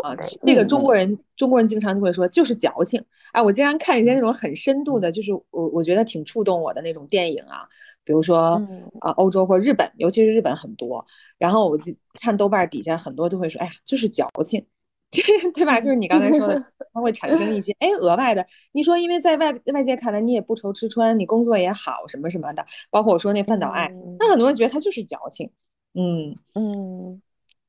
[0.43, 3.05] 这个中国人，中国人经常就会说就是矫情。
[3.33, 7.67] 哎，我经常看一些那种很深度的，就是我我觉得挺触动我的那种电影啊，
[8.05, 8.63] 比如说
[9.01, 11.05] 啊，欧洲或日本，尤其是日本很多。
[11.37, 14.65] 然后我就看豆瓣底下很多都会说，哎呀，就是矫情，
[15.55, 15.81] 对吧？
[15.81, 18.47] 就是你刚才说的， 它会产生一些哎额外的。
[18.73, 23.89] 你说，因为在外外界看来你也不愁吃穿，你工作也好，什么什么的，包括我说那饭岛爱，
[24.19, 25.51] 那很多人觉得他就是矫情。
[25.95, 27.21] 嗯嗯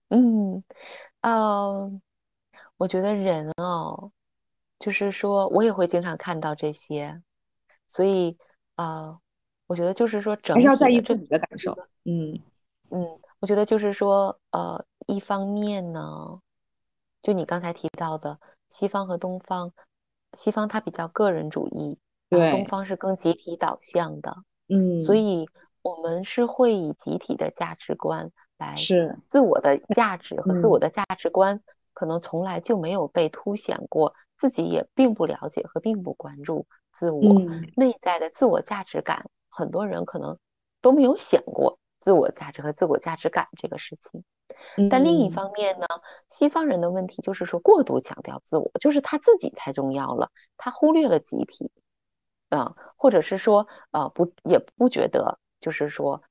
[0.09, 0.63] 嗯，
[1.21, 1.91] 呃，
[2.77, 4.11] 我觉得人哦，
[4.77, 7.21] 就是说我也会经常看到这些，
[7.87, 8.37] 所以
[8.75, 9.17] 呃，
[9.65, 11.75] 我觉得就是说整体要在意自己的感受。
[12.05, 12.39] 嗯
[12.91, 16.39] 嗯，我觉得就是说呃，一方面呢，
[17.21, 19.71] 就你刚才提到的西方和东方，
[20.37, 21.97] 西方它比较个人主义，
[22.29, 24.35] 对，东方是更集体导向的，
[24.69, 25.47] 嗯，所以
[25.81, 29.17] 我们是会以集体的价值观来是。
[29.29, 31.61] 自我的价值和自我的价值观，
[31.93, 36.65] 可能从来就没有被凸显过，自己也并不了解和并不关注
[36.97, 37.33] 自我
[37.75, 40.37] 内在的自我价值感，很多人可能
[40.81, 44.23] 都没有想过自我价值和自我价值感这个事情。
[44.89, 45.85] 但另一方面呢，
[46.27, 51.71] 西方人的问题就是说过度强调自我，就是他自己太重要了，他忽略了集体，
[52.49, 56.21] 啊，或者是说，呃，不，也不觉得，就是说，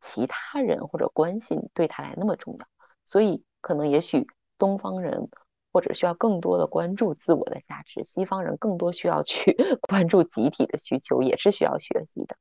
[0.00, 2.66] 其他人或者关系对他来那么重要，
[3.04, 4.26] 所以可能也许
[4.58, 5.28] 东方人
[5.72, 9.56] 或者需要更多的关注自我的价值，西方人更多需要去
[9.88, 12.36] 关注集体的需求，也是需要学习的。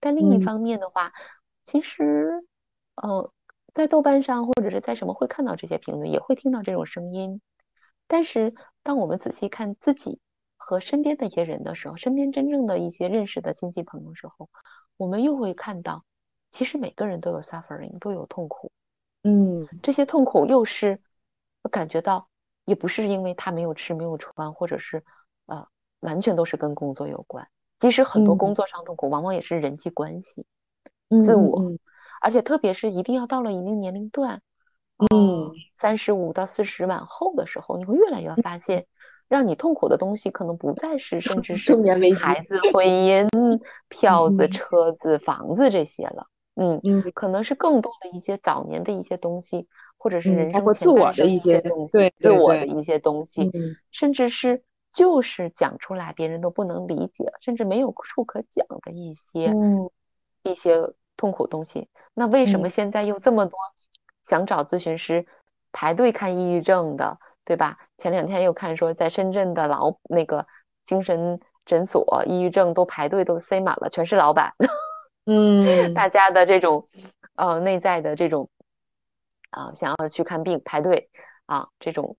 [0.00, 1.12] 但另一方面的话，
[1.64, 2.44] 其实，
[2.96, 3.30] 呃。
[3.74, 7.42] 在豆瓣上或者是在什么会看到这些评论，也会听到这种声音。
[8.06, 8.54] 但是，
[8.84, 10.20] 当我们仔细看自己
[10.56, 14.48] 和身边的一些人的时候，身边真正的一些认识的亲戚朋友时候，
[14.96, 16.04] 我们又会看到，
[16.52, 18.70] 其实每个人都有 suffering，都有痛苦。
[19.24, 21.00] 嗯，这些痛苦又是
[21.70, 22.28] 感觉到，
[22.66, 25.02] 也不是因为他没有吃没有穿，或者是
[25.46, 25.66] 呃
[26.00, 27.44] 完全都是跟工作有关。
[27.80, 30.46] 其实很多工作上痛苦，往往也是人际关系、
[31.24, 31.72] 自我。
[32.24, 34.40] 而且特别是一定要到了一定年龄段，
[35.12, 38.86] 嗯，三十五到四十往后的时候，你会越来越发现，
[39.28, 41.74] 让你痛苦的东西可能不再是，甚至是
[42.14, 43.28] 孩子、婚姻、
[43.90, 46.24] 票子、车子、房子这些了，
[46.56, 49.68] 嗯嗯，可能是更多的一些早年的一些东西，
[49.98, 53.22] 或者是人生前半生一些东西，自我的一些东。
[53.22, 53.50] 西，
[53.90, 54.64] 甚至是
[54.94, 59.54] 就是讲出来别人都不能理解，甚至没有处可讲的一些
[60.42, 60.90] 一些。
[61.16, 63.58] 痛苦东西，那为什么现在又这么多
[64.22, 65.26] 想找咨询师
[65.72, 67.78] 排队看抑郁症的，对吧？
[67.96, 70.46] 前两天又看说，在深圳的老那个
[70.84, 74.52] 精神诊所，抑郁症都排队都塞满了，全是老板。
[75.26, 76.88] 嗯，大家的这种
[77.36, 78.48] 呃内在的这种
[79.50, 81.08] 啊想要去看病排队
[81.46, 82.16] 啊这种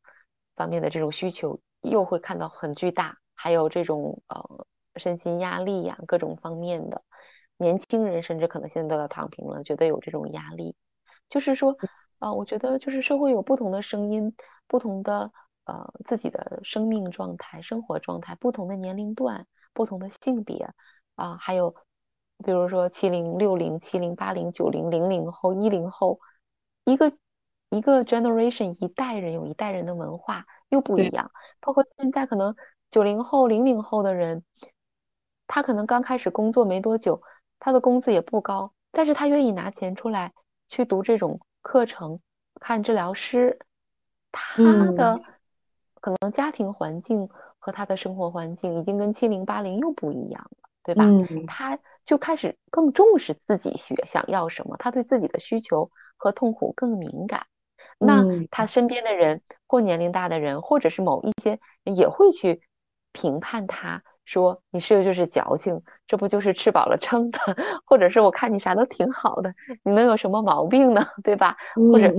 [0.56, 4.66] 方面的这种需求又会看到很巨大，还有这种呃
[4.96, 7.02] 身心压力呀各种方面的。
[7.58, 10.76] 年轻人甚至可能现在都要躺平了，觉得有这种压力。
[11.30, 11.76] 就是说，
[12.20, 14.36] 呃，我觉得就是社会有不同的声音，
[14.68, 15.32] 不同的
[15.66, 20.70] 呃自己的生命状态、生活状态，不同的年龄段、不同的性别
[21.16, 21.74] 啊，还有
[22.44, 26.20] 比如说七零、六零、七零、八零、九零、零零后、一零后，
[26.84, 27.12] 一个
[27.70, 31.32] 一个 generation 一代人有一代人的文化又不一样。
[31.60, 32.56] 包括现在可能
[32.92, 34.44] 九零后、零零后的人，
[35.48, 37.22] 他可能刚开始工作没多久。
[37.60, 40.34] 他的工资也不高，但是他愿意拿钱出来
[40.68, 42.20] 去读这种课程，
[42.60, 43.58] 看治疗师。
[44.38, 45.22] 他的
[46.02, 51.06] 可能家庭环境和他的生活环境已经跟七零八零又不一样了，对吧？
[51.48, 57.48] 他就开始更重视自己学想要什么，他对自己的需求和痛苦更敏感。
[57.98, 62.62] 那他身边的人或年龄大的人，或者是某一些也会去
[63.14, 64.04] 评判他。
[64.26, 65.82] 说你是不是就是矫情？
[66.08, 67.40] 这不就是吃饱了撑的？
[67.86, 69.54] 或者是我看你啥都挺好的，
[69.84, 71.06] 你能有什么毛病呢？
[71.24, 71.56] 对吧？
[71.76, 72.14] 或者，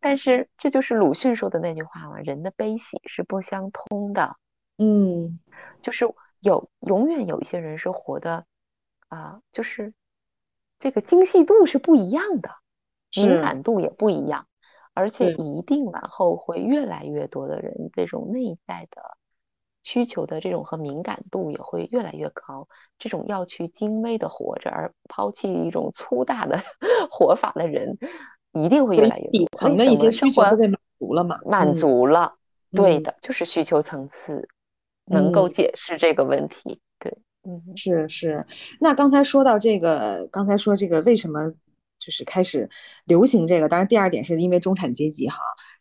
[0.00, 4.36] 但是这就是鲁迅说的那句话嘛：人的悲喜是不相通的。
[4.78, 5.38] 嗯，
[5.80, 6.04] 就是
[6.40, 8.44] 有永远有一些人是活的
[9.08, 9.94] 啊，就是
[10.78, 12.50] 这个精细度是不一样的，
[13.16, 14.46] 敏感度也不一样，
[14.92, 19.16] 而且一定往后会越来越多的人这种内在的。
[19.84, 22.66] 需求的这种和敏感度也会越来越高，
[22.98, 26.60] 这种要去精微的活着，而抛弃一种粗大的
[27.10, 27.96] 活法的人，
[28.54, 29.30] 一定会越来越多。
[29.30, 31.38] 底层的一些需求被满足了嘛？
[31.44, 32.34] 满足了，
[32.72, 34.48] 对的，就是需求层次
[35.04, 36.80] 能够解释这个问题。
[36.98, 37.14] 对，
[37.46, 38.46] 嗯，是是。
[38.80, 41.50] 那刚才说到这个，刚才说这个为什么
[41.98, 42.68] 就是开始
[43.04, 43.68] 流行这个？
[43.68, 45.36] 当然，第二点是因为中产阶级哈。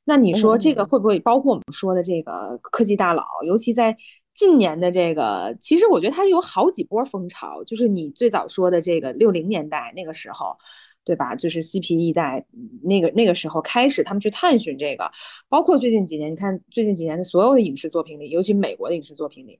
[0.06, 3.24] 那你说这个会不会包括我们说的这个科技大佬？
[3.46, 3.96] 尤其在
[4.34, 7.64] 近年的这个，其实我觉得它有好几波风潮。
[7.64, 10.56] 就是你最早说的这个六零年代那个时候，
[11.06, 11.36] 对吧？
[11.36, 12.46] 就是嬉皮一代
[12.84, 15.10] 那个那个时候开始，他们去探寻这个。
[15.48, 19.58] 包括最近几年，你看最近几年的所有的影视作品里，尤其美国的影视作品里，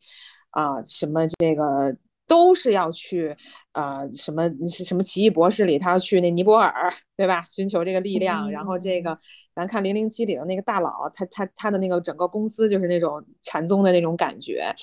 [0.50, 1.96] 啊，什么这个。
[2.26, 3.36] 都是要去，
[3.74, 7.44] 呃，什么什么奇异博士里，他要去那尼泊尔，对吧？
[7.50, 8.50] 寻求这个力量。
[8.50, 9.18] 然后这个，
[9.54, 14.74] 咱看零零七里的那个大佬，他他他的那个整个公司就是那种禅宗的那种感觉，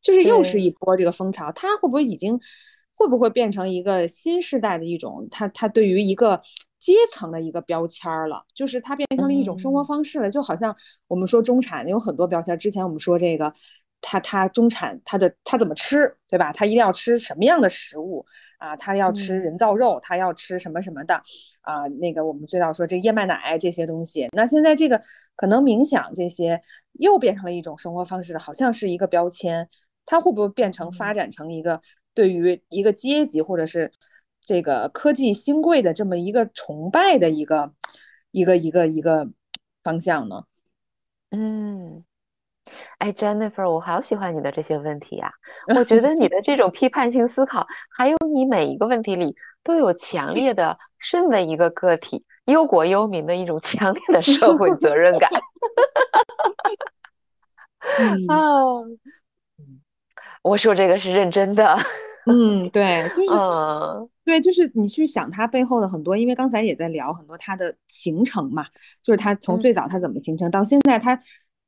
[0.00, 1.50] 就是又是一波这个风潮。
[1.52, 2.38] 他会不会已经，
[2.94, 6.40] 会不会变成一个新时代的一种，他他对于一个
[6.80, 8.44] 阶层的一个标签了？
[8.54, 10.76] 就是它变成了一种生活方式了，就好像
[11.06, 12.58] 我们说中产有很多标签。
[12.58, 13.54] 之前我们说这个。
[14.00, 16.52] 他他中产他的他怎么吃，对吧？
[16.52, 18.24] 他一定要吃什么样的食物
[18.58, 18.76] 啊？
[18.76, 21.14] 他要吃人造肉，他要吃什么什么的
[21.62, 21.86] 啊？
[22.00, 25.02] 那个我们最早说这燕麦奶这些东西，那现在这个
[25.34, 26.60] 可能冥想这些
[26.92, 29.68] 又变成了一种生活方式，好像是一个标签，
[30.06, 31.80] 它会不会变成发展成一个
[32.14, 33.90] 对于一个阶级或者是
[34.40, 37.72] 这个科技新贵的这么一个崇拜的一个
[38.30, 39.28] 一个一个一个
[39.82, 40.44] 方向呢？
[41.30, 42.04] 嗯。
[42.98, 45.32] 哎，Jennifer，我好喜欢你的这些问题呀！
[45.76, 55.30] 我觉得你的这种批判性思考，还有你每一个问题里都有强烈的，身为一个个体忧国忧民的一种强烈的社会责任感。
[58.28, 58.82] 啊，
[60.42, 61.76] 我说这个是认真的。
[62.26, 63.30] 嗯，对，就是，
[64.24, 68.66] 对，就是你去想它背后的很多，因为刚才也在聊很多它的形成嘛，
[69.00, 71.18] 就是它从最早它怎么形成到现在它。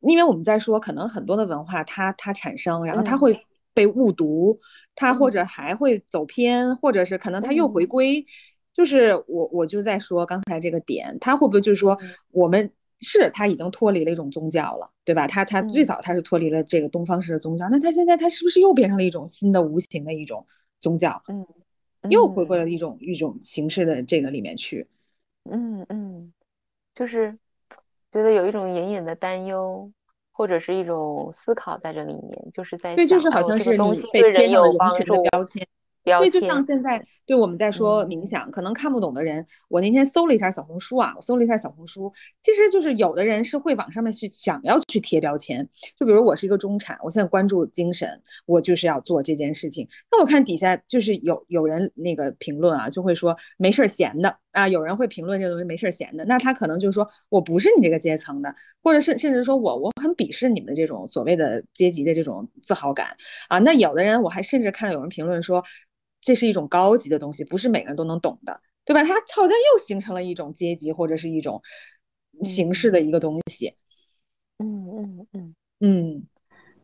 [0.01, 3.39] 因为我们在说，可能很多的文化它它产生，然后它会
[3.75, 4.59] 被误读，
[4.95, 8.25] 它或者还会走偏，或者是可能它又回归。
[8.73, 11.99] 就是我我就在说刚才这个点，它会不会就是说
[12.31, 12.71] 我们
[13.01, 15.27] 是它已经脱离了一种宗教了，对吧？
[15.27, 20.47] 它它最早它是脱离了这个东方式的宗教，那它现在它是不是又变成了一种新的无形的一种
[20.79, 21.21] 宗教？
[21.29, 21.47] 嗯，
[22.11, 24.87] 又回归了一种一种形式的这个里面去。
[25.51, 26.33] 嗯嗯，
[26.95, 27.37] 就是。
[28.13, 29.91] 觉得有一种隐隐的担忧，
[30.33, 35.69] 或者是一种思考在这里面，就是在对，就是好像是你被贴上了人群的
[36.03, 36.31] 标签。
[36.31, 48.09] 对，就像现在，对我们在说冥想，可能看不懂的人，我那天搜了一下小红书啊，我搜了一下小红书，其实就是有的人是会往上面去想要去贴标签，就比如我是一个中产，我现在关注精神，
[48.47, 49.87] 我就是要做这件事情。
[50.11, 63.17] 那我看底下就是有有人那个评论啊，就会说没事儿闲的啊，有人会评论这个东西没事儿闲的，那他可能就是说我不是你这个阶层的，或者是甚至说我我很鄙视你们的这种所谓的阶级的这种自豪感
[63.49, 63.59] 啊。
[63.59, 65.63] 那有的人我还甚至看到有人评论说。
[66.21, 69.03] 这是一种高级的东西，不是每个人都能懂的，对吧？
[69.03, 71.63] 它好像又形成了一种阶级或者是一种
[72.43, 73.75] 形式的一个东西。
[74.59, 76.29] 嗯嗯嗯嗯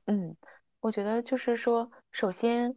[0.07, 0.37] 嗯，
[0.81, 2.75] 我觉得就是说，首先，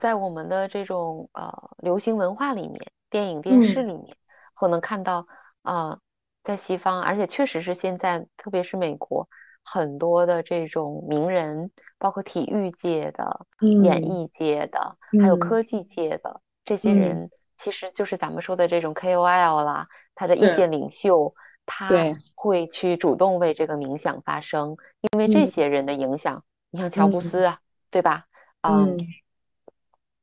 [0.00, 4.16] 在我们的这种呃流行文化里面，电影、电视里面，
[4.60, 5.26] 我能看到
[5.62, 6.00] 啊，
[6.42, 9.28] 在西方，而且确实是现在，特别是美国。
[9.64, 11.70] 很多的这种名人，
[12.02, 21.32] 包括体育界的、演艺界的，还有科技界的这些人，其实就是咱们说的这种 KOL 啦，他的意见领袖，
[21.64, 21.88] 他
[22.34, 24.76] 会去主动为这个冥想发声，
[25.12, 28.26] 因为这些人的影响，你像乔布斯啊，对吧？
[28.62, 28.98] 嗯，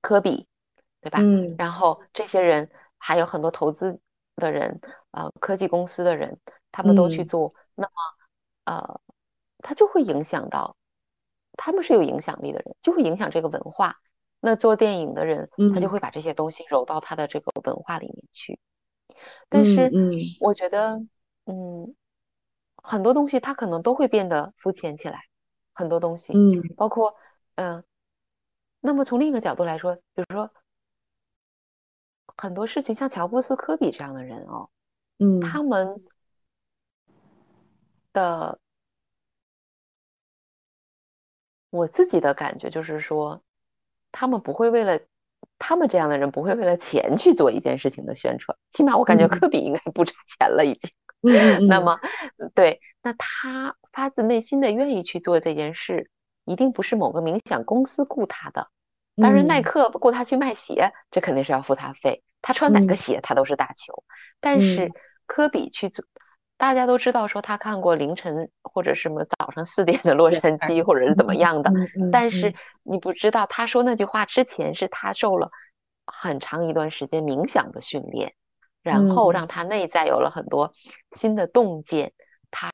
[0.01, 0.45] 科比，
[0.99, 1.19] 对吧？
[1.21, 3.97] 嗯，然后这些人还有很多投资
[4.35, 6.37] 的人，呃，科技公司的人，
[6.73, 7.91] 他们都去做，那么，
[8.65, 8.99] 呃。
[9.61, 10.73] 他就会影响到，
[11.61, 13.97] 他们是有影响力的人，就会影响这个文化。
[14.39, 18.57] 那做电影的人，他就会把这些东西揉到他的这个文化里面去。
[19.49, 19.91] 但是，
[20.39, 21.01] 我觉得，
[21.43, 21.93] 嗯，
[22.77, 25.19] 很多东西它可能都会变得肤浅起来，
[25.73, 27.13] 很多东西，嗯，包括，
[27.55, 27.83] 嗯，
[28.79, 30.49] 那么从另一个角度来说，比如说
[32.37, 34.69] 很多事情，像乔布斯、科比这样的人哦，
[35.17, 36.01] 嗯，他们
[38.13, 38.57] 的。
[41.69, 43.41] 我自己的感觉就是说，
[44.11, 44.99] 他们不会为了
[45.57, 48.57] 他们这样的人不会为了钱去做一件事情的宣传。
[48.69, 50.89] 起码我感觉科比应该不差钱了已经。
[51.67, 51.99] 那么，
[52.55, 56.09] 对，那他发自内心的愿意去做这件事，
[56.45, 58.69] 一定不是某个冥想公司雇他的。
[59.17, 62.23] 当然，耐克雇他去卖鞋，这肯定是要付他费。
[62.41, 64.03] 他穿哪个鞋，他都是大球。
[64.39, 64.89] 但是
[65.25, 66.05] 科比去做。
[66.59, 71.71] 大家都知道，说他看过凌晨或者什么早上四点的洛杉矶，或者是怎么样的。
[72.11, 72.53] 但是
[72.83, 75.49] 你不知道，他说那句话之前是他受了
[76.05, 78.33] 很长一段时间冥想的训练，
[78.83, 80.73] 然后让他内在有了很多
[81.13, 82.11] 新的洞见。
[82.51, 82.69] 他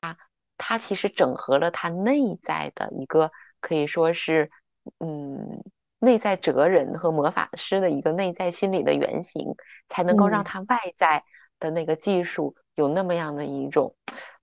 [0.58, 3.30] 他其实整合了他内在的一个
[3.60, 4.50] 可以说是
[4.98, 5.62] 嗯
[6.00, 9.54] 内在哲人和魔法师的一个内在心理的原型，
[9.88, 11.22] 才能够让他外在
[11.60, 12.54] 的那个技术。
[12.76, 13.94] 有那么样的一种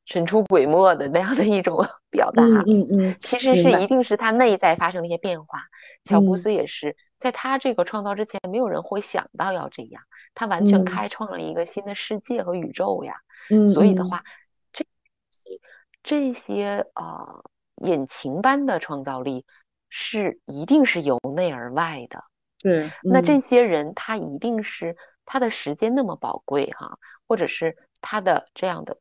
[0.05, 5.59] 神出鬼没的那样的一种 表达，嗯嗯嗯，其实是一定是他内在发生了一些变化。
[6.03, 10.01] 乔布斯也是在他这个创造之前，没有人会想到要这样，
[10.33, 13.13] 他完全开创了一个新的世界和宇宙呀。
[13.51, 14.23] 嗯，所以的话，
[14.71, 14.83] 这
[15.29, 15.59] 些
[16.01, 17.43] 这些呃
[17.83, 19.45] 引擎般的创造力
[19.89, 22.23] 是一定是由内而外的。
[22.63, 26.97] 对，那这些人他一定是他的时间那么宝贵哈，
[27.27, 27.77] 或者是。
[28.05, 28.99] 他的这样的，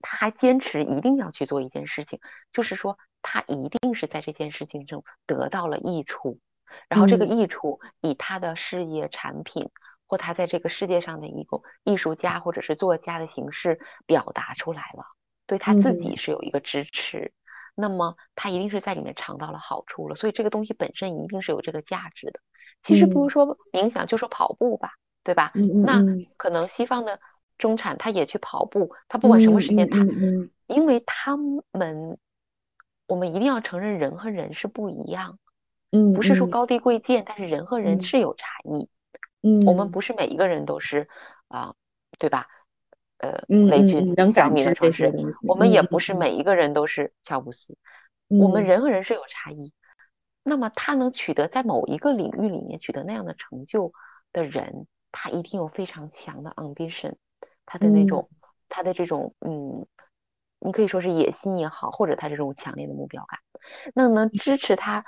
[0.00, 2.20] 他还坚持一定要去做一件事情，
[2.52, 6.38] 就是说他一定是在这件事情中得到了益处，
[6.88, 9.68] 然后这个益处以他的事业产品
[10.06, 15.04] 或他在这个世界上的一个艺术家或者是作家的形式表达出来了，
[15.48, 17.32] 对他自己是有一个支持，
[17.74, 22.38] 那么他一定是在里面尝到了好处了，所以这个东西本身一定是有这个价值的。
[22.84, 24.92] 其实不如说冥想，就说跑步吧，
[25.28, 25.52] 对吧？
[25.84, 26.02] 那
[26.38, 27.20] 可能西方的
[27.58, 30.06] 中产他也去跑步，他不管什么时间，他
[30.66, 32.18] 因为他们。
[33.06, 35.38] 我们一定要承认，人和人是不一样，
[35.92, 38.86] 嗯，不是说高低贵贱，但是人和人是有差异，
[39.40, 41.08] 嗯，我们不是每一个人都是
[41.48, 41.74] 啊，
[42.18, 42.48] 对吧？
[43.16, 45.14] 呃，雷军、小米的创始人，
[45.44, 47.78] 我们也不是每一个人都是乔布斯，
[48.28, 49.72] 我们人和人是有差异。
[50.42, 53.94] 那么他能取得在某一个领域里面取得那样的成就
[54.34, 54.86] 的人，
[55.20, 57.14] 他一定有非常强的 ambition，
[57.66, 58.28] 他的那种，
[58.68, 59.86] 他的这种，嗯。
[60.60, 63.38] 你可以说是野心也好，或者他这种强烈的目标感，
[63.94, 65.04] 那能支持他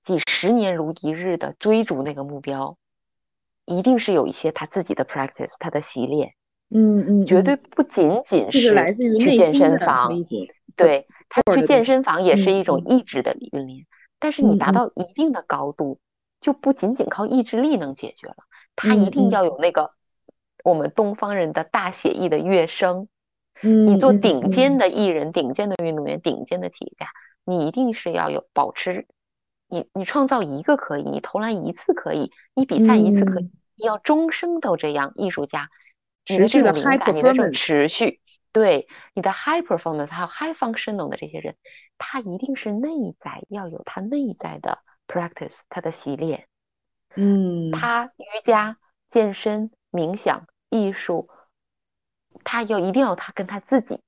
[0.00, 2.78] 几十年如一日的追逐那个目标，
[3.64, 6.32] 一定是有一些他自己的 practice，他的习练，
[6.70, 10.08] 嗯嗯，绝对不仅仅是去健身房，
[10.76, 13.84] 对他去健身房也是一种意志的训练，
[14.20, 15.98] 但是你达到一定的高度，
[16.40, 18.36] 就不仅仅靠意志力能解决了，
[18.76, 19.92] 他一定要有那个
[20.64, 23.08] 我们东方人的大写意的乐声。
[23.64, 27.06] 你做顶尖的艺人、顶尖的运动员、顶尖的企业家，
[27.44, 29.06] 你一定是要有保持，
[29.68, 35.12] 你你创造一个可以，你投篮一次可以，你比赛一次可以，你要终生都这样。
[35.14, 35.68] 艺术家，
[36.24, 38.20] 持续的 high performance，持续
[38.50, 41.54] 对你的 high performance，还有 high functional 的这些人，
[41.98, 46.48] 他一定是内在要有他内在的 practice，他的习练，
[47.16, 48.76] 嗯，他瑜伽、
[49.08, 51.28] 健身、冥想、艺术。
[52.44, 54.00] 他要一定要他跟他自己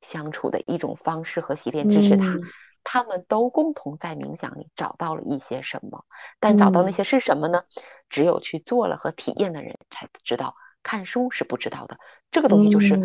[0.00, 2.36] 相处的一种方式和习练支持他，
[2.82, 6.04] 他们都共同在冥想里找到了一些什么，
[6.40, 7.62] 但找到那些是什么呢？
[8.08, 11.98] 只有去做了和体验的人才知道，看书是不知道的。
[12.32, 12.98] 这个东西就是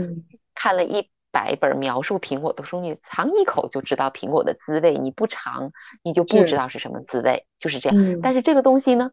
[0.56, 8.20] 看了一百本描述苹果的书，你尝一口就知道苹果的滋味，你不尝你就不知道是什么滋味，就是这样。
[8.22, 9.12] 但是这个东西呢，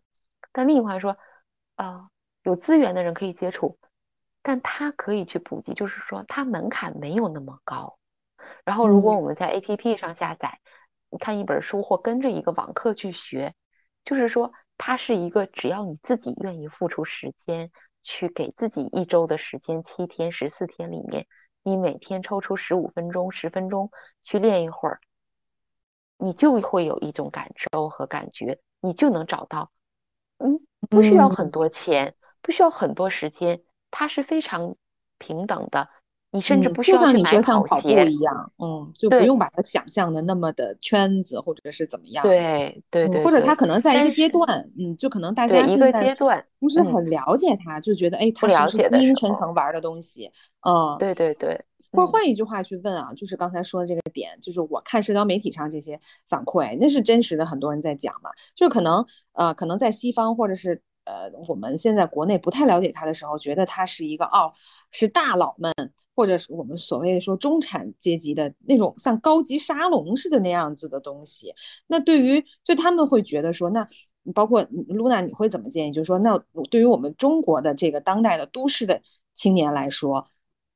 [0.53, 1.17] 但另一话说，
[1.77, 2.11] 啊，
[2.43, 3.79] 有资源的人可以接触。
[4.43, 7.99] 但他可以去普及，就是说他门槛没有那么高。
[8.65, 10.61] 然后，如果我们在 APP 上下载，
[11.19, 13.55] 看一本书或跟着一个网课去学，
[14.03, 17.71] 就是说它是一个只要你自己愿意付出时间，
[18.03, 21.27] 去给自己一周的时间，七天、十四天里面，
[21.63, 23.91] 你每天抽出十五分钟、十分钟
[24.23, 25.01] 去练一会儿，
[26.17, 29.71] 你就会有一种感受和感觉，你就能找到，
[30.41, 33.61] 嗯，不需要很多钱，不需要很多时间。
[33.91, 34.75] 它是非常
[35.19, 35.89] 平等的，
[36.31, 42.23] 你甚至不需要去买跑鞋一样，嗯，就不用把它想象的那么的圈子或者是怎么样。
[42.23, 50.31] 对对对，或者他可能在一个阶段，嗯，就可能大家一个阶段不是很了解他，就觉得哎，他是不是纯纯玩的东西？
[50.61, 51.61] 嗯，对对对。
[51.93, 60.83] 或者换一句话去问啊，就是刚才说的这个点，就是我看社交媒体上这些反馈，那是真实的，很多人在讲嘛，就可能呃，可能在西方或者是。
[61.05, 64.53] 呃，我们现在国内不太了解他的时候，觉得他是一个哦，
[64.93, 65.75] 是大佬们，
[66.15, 71.53] 或者是我们所谓的说中产阶级的那种像高级沙龙似的那样子的东西。
[71.89, 73.89] 那对于就他们会觉得说，那
[74.35, 75.91] 包括露娜，你会怎么建议？
[75.91, 76.39] 就是说，那
[76.71, 79.01] 对于我们中国的这个当代的都市的
[79.35, 80.25] 青年来说，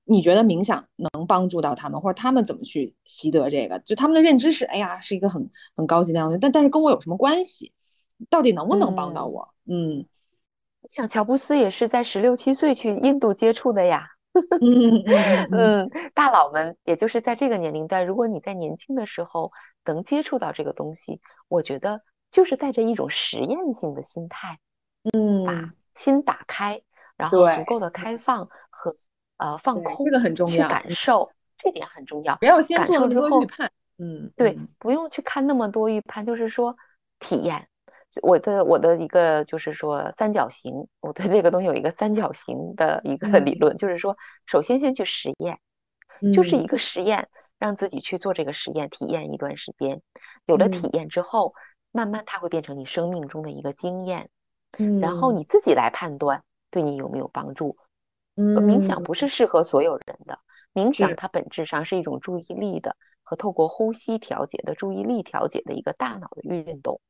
[0.05, 3.79] 你觉得冥想能帮助到他们，或者他们怎么去习得这个？
[3.80, 7.72] 就他们的认知是，哎呀，是一个很很高级的样子，但但是跟我有什么关系？
[8.30, 9.49] 到底能不能帮到我？
[9.66, 10.04] 嗯。
[10.91, 14.07] 像乔布斯也是在十六七岁去印度接触的呀。
[15.50, 19.50] 嗯，大佬们，也就是在这个年龄段，如果你在年轻的时候
[19.87, 24.58] 能接触到这个东西，我觉得就是带着一种实验性的心态，
[25.14, 26.83] 嗯，把心打开，
[27.16, 28.95] 然后足够的开放和
[29.38, 32.36] 呃放空，这个很重要，去感受，这点很重要。
[32.36, 36.76] 不要先做那么多预判，嗯，对，不用去看那么多预判，就是说
[37.18, 37.68] 体验。
[38.22, 44.16] 我的我的一个就是说三角形，我对这个东西有一个三角形的一个理论，就是说，
[44.46, 45.58] 首先先去实验，
[46.32, 47.28] 就是一个实验，
[47.58, 50.00] 让自己去做这个实验，体验一段时间，
[50.46, 51.54] 有了体验之后，
[51.90, 54.28] 慢慢它会变成你生命中的一个经验，
[55.00, 57.76] 然后你自己来判断对你有没有帮助。
[58.36, 60.38] 冥想不是适合所有人的，
[60.72, 67.00] 冥想它本质上是一种注意力的和透过呼吸调节的注意力调节的一个大脑的运动。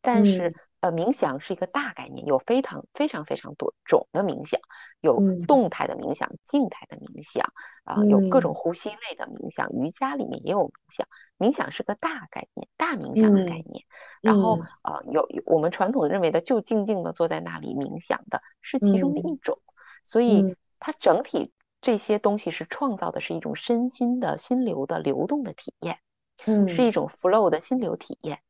[0.00, 4.60] 但是呃，冥想是一个大概念，有非常非常非常多种的冥想，
[5.00, 7.46] 有动态的冥想、静态的冥想
[7.84, 11.06] 啊，有各种呼吸类的冥想，瑜伽里面也有冥想。
[11.38, 13.84] 冥想是个大概念，大冥想的概念。
[14.20, 19.56] 然后呃，有我们传统认为的就静静的坐在那里冥想的是其中的一种，
[20.02, 25.98] 所以它整体这些东西是创造的是一种身心的心流的流动的体验。
[26.46, 26.68] 嗯。
[26.68, 28.40] 是一种 flow 的心流体验，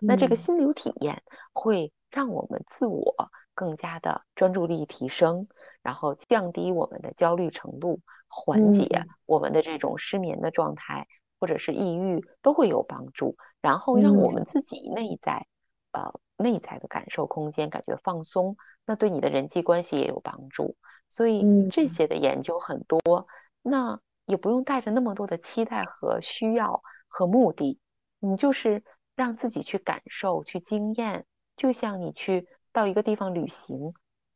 [0.00, 1.20] 那这个心流体验
[1.52, 3.12] 会让我们自我
[3.54, 5.48] 更加的专注力提升，
[5.82, 11.08] 然后降低我们的焦虑程度，缓解我们的这种失眠的状态
[11.40, 15.44] 或者是抑郁都会有帮助，然后让我们自己内在
[15.90, 18.56] 呃内在的感受空间感觉放松，
[18.86, 20.76] 那对你的人际关系也有帮助，
[21.10, 23.26] 所以这些的研究很多，
[23.60, 26.82] 那也不用带着那么多的期待和需要。
[27.12, 27.76] 和目的，
[28.20, 28.84] 你就是
[29.16, 31.26] 让自己去感受、去经验，
[31.56, 33.92] 就像你去到一个地方旅行，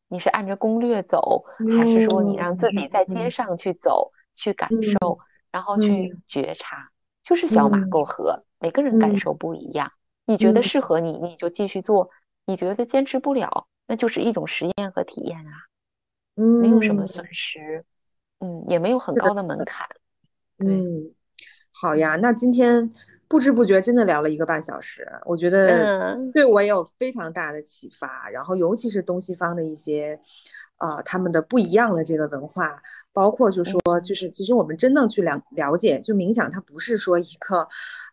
[0.09, 1.45] 你是按着攻略走，
[1.79, 5.21] 还是说你让自己在街上去走、去感受，
[5.53, 6.91] 然后去觉察？
[7.23, 9.93] 就是小马过河，每个人感受不一样。
[10.27, 12.09] 你觉得适合你，你就继续做；
[12.45, 15.53] 你觉得坚持不了，那就是一种实验和体验啊，
[16.35, 17.85] 没有什么损失，
[18.41, 19.87] 嗯，也没有很高的门槛，
[20.59, 21.13] 对。
[21.77, 22.89] 好呀，那今天
[23.27, 28.31] 不知不觉真的聊了一个半小时，我觉得对我也有非常大的启发。
[28.31, 30.19] 然后，尤其是东西方的一些，
[30.79, 32.81] 呃，他们的不一样的这个文化，
[33.13, 37.67] 包括就说，就是其实我们真正去了了解，就冥想它不是说一个，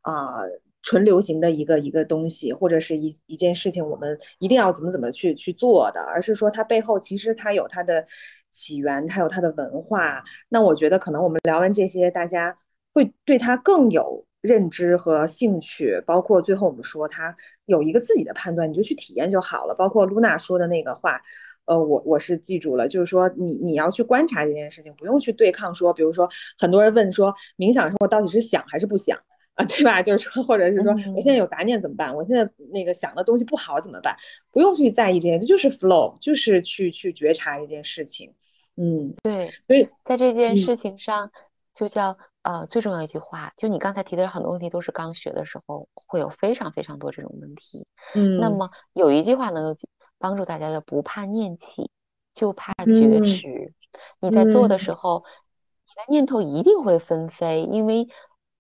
[0.03, 0.49] 呃，
[0.91, 8.05] 纯流行的一个一个东西，或者是一一件事情，我们一定要怎么怎么去去做的，而是说它背后其实它有它的
[8.51, 10.22] 起源，它有它的文化。
[10.49, 12.57] 那我觉得可能我们聊完这些，大家。
[12.93, 17.34] 会对他更有认知和兴趣，包括最后我们说他
[17.68, 19.73] 有一个自己的判断，你就去体验就好了。
[19.73, 21.22] 包括露娜说的那个话，
[21.63, 25.73] 呃，我我是记住了，就是说你你要去观察这件事情，不用去对抗。
[25.73, 29.18] 说，比如说很多人问说，冥想生活到底是想还是不想
[29.62, 29.66] 啊？
[29.66, 30.02] 对吧？
[30.02, 32.16] 就是说，或者是说，我现在有杂念怎么办？
[32.16, 34.16] 我现在那个想的东西不好怎么办？
[34.52, 38.34] 不用去在意这些，就是 flow，就是去去觉察一件事情。
[38.76, 39.52] 嗯，对。
[39.68, 41.32] 所以在这件事情上，
[41.74, 42.18] 就叫。
[42.44, 47.86] 呃，最重要一句话，就你刚才提的很多问题，都是刚学的时候会有非常非常多这种问题。
[48.16, 49.80] 嗯，那么有一句话能够
[50.18, 51.92] 帮助大家，叫不怕念起，
[52.34, 53.76] 就怕觉迟。
[54.22, 55.24] 你在做的时候，
[55.86, 58.08] 你的念头一定会纷飞，因为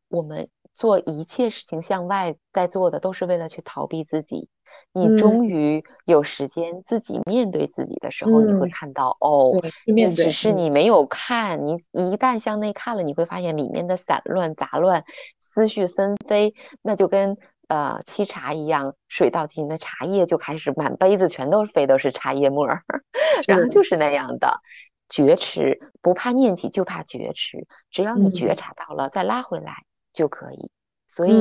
[0.09, 4.49] 我们做一切事情向外在做的，都是为了去逃避自己。
[4.93, 9.51] 你终于有时间自己面对自己的时候，你会看到哦，
[9.85, 11.65] 那只是你没有看。
[11.65, 15.03] 你一旦向内看了，你会发现里面的散乱杂乱、
[15.41, 17.37] 思绪纷飞，那就跟
[17.67, 22.81] 呃沏茶一样，水倒进的茶叶就开始满杯子全都飞都是茶叶沫儿，
[23.47, 24.61] 然后就是那样的
[25.09, 27.67] 觉迟，不怕念起，就怕觉迟。
[27.89, 29.73] 只要你觉察到了，再拉回来
[30.13, 30.69] 就可以。
[31.07, 31.31] 所以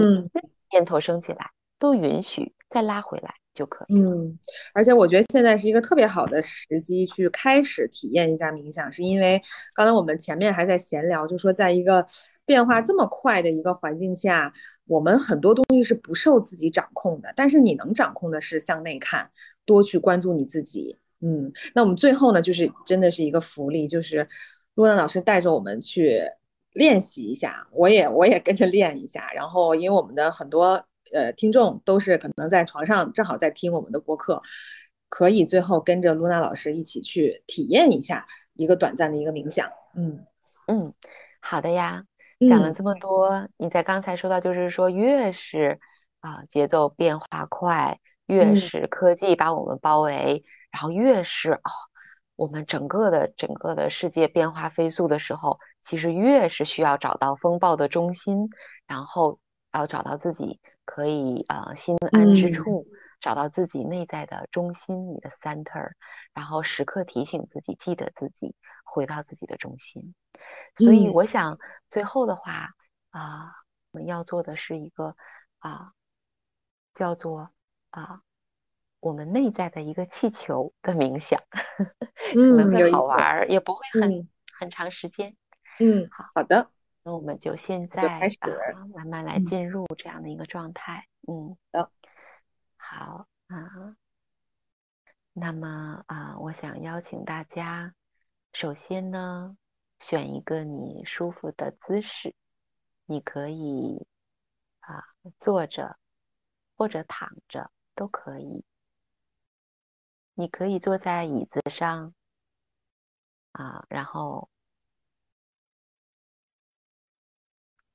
[0.71, 2.53] 念头升起来都允许。
[2.69, 3.97] 再拉回来就可以。
[3.97, 4.39] 嗯，
[4.73, 9.43] 而且我觉得现在是一个特别好的时机去开始体验一下冥想，是因为
[9.75, 12.07] 刚才我们前面还在闲聊，就说在一个
[12.47, 14.53] 变化这么快的一个环境下，
[14.87, 19.29] 我们很多东西是不受自己掌控的，但是你能掌控的是向内看，
[19.65, 20.97] 多去关注你自己。
[21.21, 24.25] 嗯，那我们最后呢，就是真的是一个福利，就是
[24.77, 26.23] 陆娜老师带着我们去
[26.73, 30.85] 练习一下，我也我也跟着练一下，然后因为我们的很多。
[31.13, 34.41] 呃，听众都是可能在床上正好在听我们的播客，
[35.09, 38.25] 可以最后跟着露娜老师一起去体验一下
[38.55, 39.69] 一个短暂的一个冥想。
[39.97, 40.25] 嗯
[40.69, 40.95] 嗯，
[41.41, 42.05] 好的呀。
[42.49, 45.81] 讲了这么多，你在刚才说到，就是说越是
[46.21, 51.71] 啊节奏变化快，越是科技把我们包围，然后越是哦
[52.41, 58.49] 我们整个的整个的世界变化飞速的时候，其实越是需要找到风暴的中心，
[58.87, 59.39] 然后
[59.75, 60.59] 要找到自己。
[60.87, 62.85] 可以呃心安之处，
[63.21, 65.93] 找到自己内在的中心，你的 center，
[66.35, 70.15] 然后时刻提醒自己，记得自己回到自己的中心。
[70.75, 71.57] 所以我想
[71.89, 72.71] 最后的话
[73.11, 73.53] 啊，
[73.93, 75.15] 我们要做的是一个
[75.61, 75.93] 啊，
[76.93, 77.51] 叫做
[77.91, 78.23] 啊
[79.01, 81.43] 我们内在的一个气球的冥想，
[82.33, 85.35] 可能会好玩，也不会很很长时间。
[85.79, 86.71] 嗯，好好的。
[87.03, 91.07] 那我们就现在啊，慢慢来进入这样的一个状态。
[91.27, 91.57] 嗯，
[92.77, 93.97] 好啊。
[95.33, 97.95] 那么啊，我想邀请大家，
[98.53, 99.57] 首先呢，
[99.99, 102.35] 选一个你舒服的姿势，
[103.07, 104.07] 你可以
[104.81, 105.03] 啊
[105.39, 105.97] 坐着
[106.77, 108.63] 或者躺着都可以。
[110.41, 112.15] 你可以坐在椅子上，
[113.53, 114.51] 啊，然后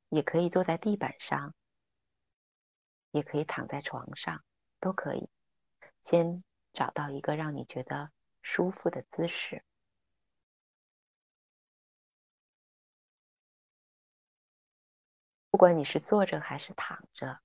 [0.09, 1.55] 也可以坐在地板上，
[3.09, 4.45] 也可以躺在床上，
[4.79, 5.27] 都可以。
[6.03, 8.11] 先找到一个让你觉得
[8.43, 9.65] 舒服的姿势。
[15.49, 17.41] 不管你是坐着还是躺着，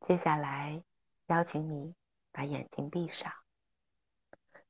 [0.00, 0.84] 接下来
[1.28, 1.94] 邀请你
[2.34, 3.32] 把眼睛闭上。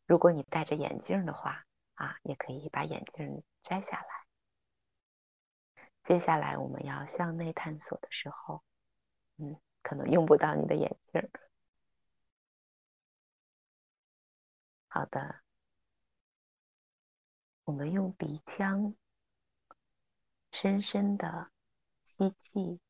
[0.04, 1.64] 如果你戴着眼镜的话，
[1.94, 4.06] 啊，也可以把眼镜摘下来。
[6.02, 8.62] 接下来我们要向内探索的时候，
[9.38, 11.30] 嗯，可能用不到你的眼镜。
[14.88, 15.40] 好的，
[17.64, 18.94] 我们用鼻腔。
[20.52, 21.50] 深深的
[22.04, 22.80] 吸气，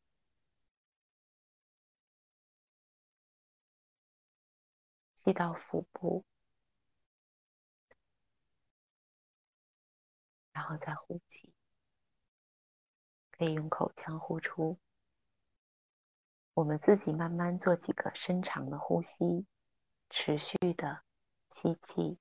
[5.24, 6.22] 吸到腹部，
[10.52, 11.54] 然后再呼气，
[13.30, 14.78] 可以用口腔呼出。
[16.52, 19.46] 我们自己慢慢做几个深长的呼吸，
[20.10, 21.02] 持续的
[21.48, 22.18] 吸气。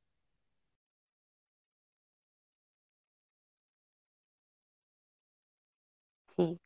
[6.36, 6.60] 气，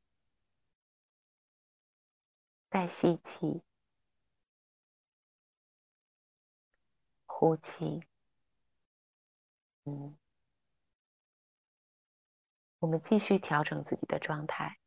[2.70, 3.62] 再吸气，
[7.40, 8.02] 呼气。
[9.86, 10.18] 嗯，
[12.80, 14.80] 我们继续调整自己的状态。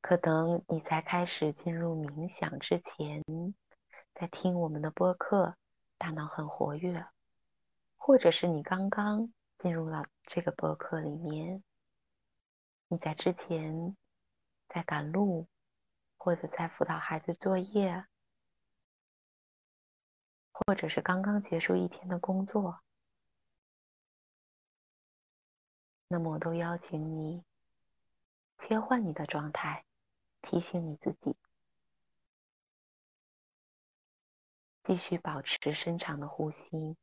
[0.00, 3.22] 可能你才开始进入冥想之前，
[4.14, 5.58] 在听我们的播客，
[5.98, 7.06] 大脑很活跃，
[7.98, 9.30] 或者是你刚刚。
[9.58, 11.64] 进入了这个播客里面，
[12.88, 13.96] 你在之前
[14.68, 15.46] 在赶路，
[16.18, 18.04] 或者在辅导孩子作业，
[20.58, 22.80] 或者是刚刚结束一天的工作，
[26.08, 27.44] 那么我都邀请你
[28.56, 29.84] 切换你的状态，
[30.40, 31.36] 提醒你自己
[34.82, 36.96] 继续保持深长的呼吸。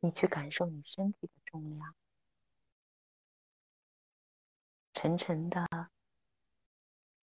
[0.00, 1.94] 你去感受你身体的重量，
[4.92, 5.64] 沉沉的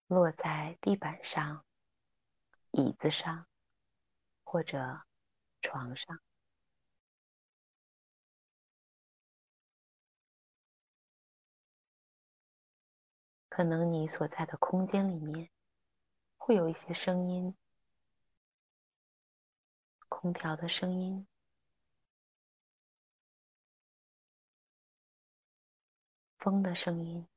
[0.08, 1.66] 落在地板上、
[2.72, 3.48] 椅子上
[4.44, 5.04] 或者
[5.62, 6.20] 床上。
[13.50, 15.50] 可能你所在的空间里面
[16.38, 17.56] 会有一些声音，
[20.10, 21.26] 空调的声音。
[26.38, 27.28] 风的声音，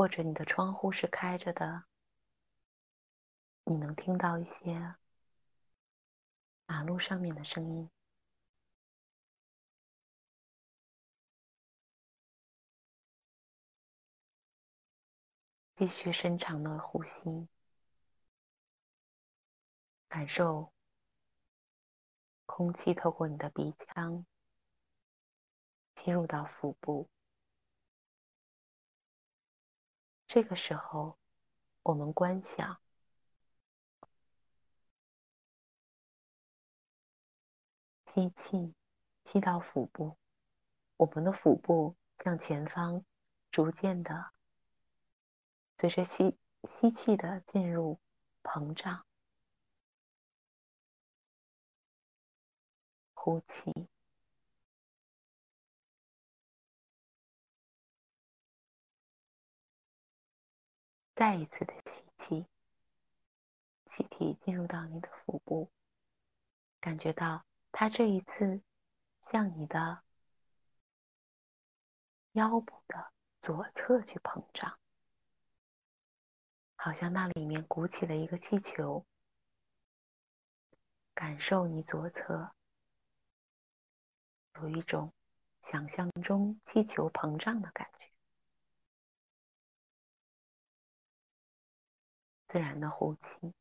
[0.00, 1.84] 或者你的窗户是开着的，
[3.64, 4.96] 你能听到一些
[6.64, 7.90] 马路上面的声音。
[15.74, 17.46] 继续深长的呼吸，
[20.08, 20.72] 感受。
[22.46, 24.24] 空气透过你的鼻腔
[25.96, 27.10] 进入到腹部，
[30.32, 31.18] 这个时候，
[31.82, 32.80] 我们观想
[38.06, 38.72] 吸气，
[39.24, 40.16] 吸到腹部，
[40.98, 43.04] 我们的腹部向前方
[43.50, 44.30] 逐渐的
[45.76, 47.98] 随着吸吸气的进入
[48.44, 49.04] 膨胀。
[53.14, 53.89] 呼气，
[61.20, 62.46] 再一次的吸气，
[63.84, 65.70] 气体进入到你的腹部，
[66.80, 68.62] 感觉到它这一次
[69.30, 70.02] 向你的
[72.32, 74.78] 腰部的左侧去膨胀，
[76.74, 79.04] 好像那里面鼓起了一个气球，
[81.12, 82.54] 感受你左侧。
[84.54, 85.12] 有一种
[85.60, 88.09] 想象中气球膨胀的感觉，
[92.52, 93.54] 自然的呼气，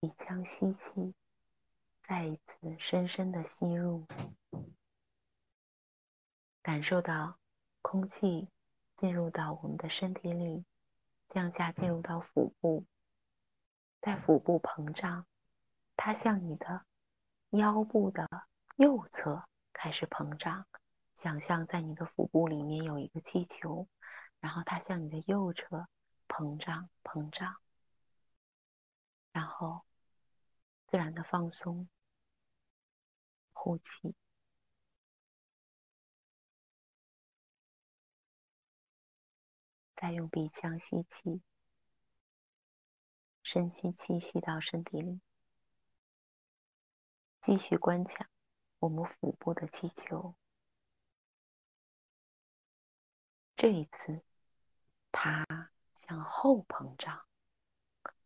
[0.00, 1.14] 鼻腔吸气，
[2.02, 4.06] 再一次深深的吸入，
[6.62, 7.38] 感受到
[7.82, 8.48] 空气
[8.96, 10.64] 进入到我们的身体里，
[11.28, 12.86] 向下进入到腹部，
[14.00, 15.26] 在腹部膨胀，
[15.94, 16.86] 它向你的
[17.50, 18.26] 腰部的
[18.76, 20.66] 右侧开始膨胀。
[21.18, 23.88] 想象在你的腹部里面有一个气球，
[24.38, 25.88] 然后它向你的右侧
[26.28, 27.56] 膨胀、膨胀，
[29.32, 29.84] 然后
[30.86, 31.88] 自然的放松，
[33.52, 34.14] 呼气。
[39.96, 41.42] 再用鼻腔吸气，
[43.42, 45.20] 深吸气，吸到身体里，
[47.40, 48.24] 继续观想
[48.78, 50.36] 我们腹部的气球。
[53.58, 54.22] 这一次，
[55.10, 55.44] 它
[55.92, 57.26] 向后膨胀，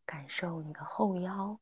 [0.05, 1.59] 感受你的后腰，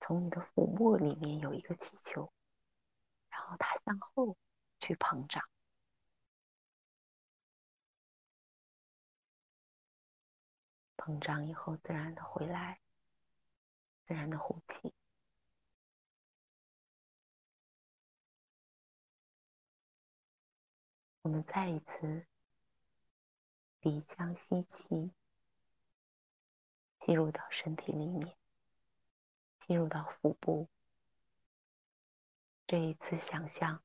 [0.00, 2.32] 从你的腹部里面有一个气球，
[3.28, 4.36] 然后它向后
[4.80, 5.40] 去膨胀。
[10.96, 12.80] 膨胀以后，自然的回来，
[14.02, 14.92] 自然的呼气。
[21.24, 22.26] 我们再一次
[23.80, 25.10] 鼻腔吸气，
[27.00, 28.36] 吸入到身体里面，
[29.66, 30.68] 吸入到腹部。
[32.66, 33.82] 这一次，想象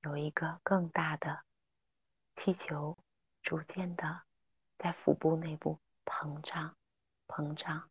[0.00, 1.44] 有一个更大的
[2.34, 2.96] 气球，
[3.42, 4.22] 逐渐的
[4.78, 5.78] 在腹部内部。
[6.06, 6.74] 膨胀，
[7.26, 7.90] 膨胀，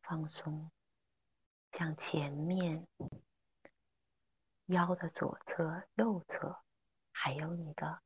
[0.00, 0.70] 放松，
[1.72, 2.86] 向前面
[4.66, 6.62] 腰的左侧、右侧，
[7.24, 8.02] 还有你的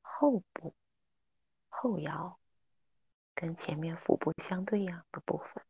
[0.00, 0.74] 后部、
[1.68, 2.40] 后腰，
[3.34, 5.62] 跟前面腹部相对应的部分，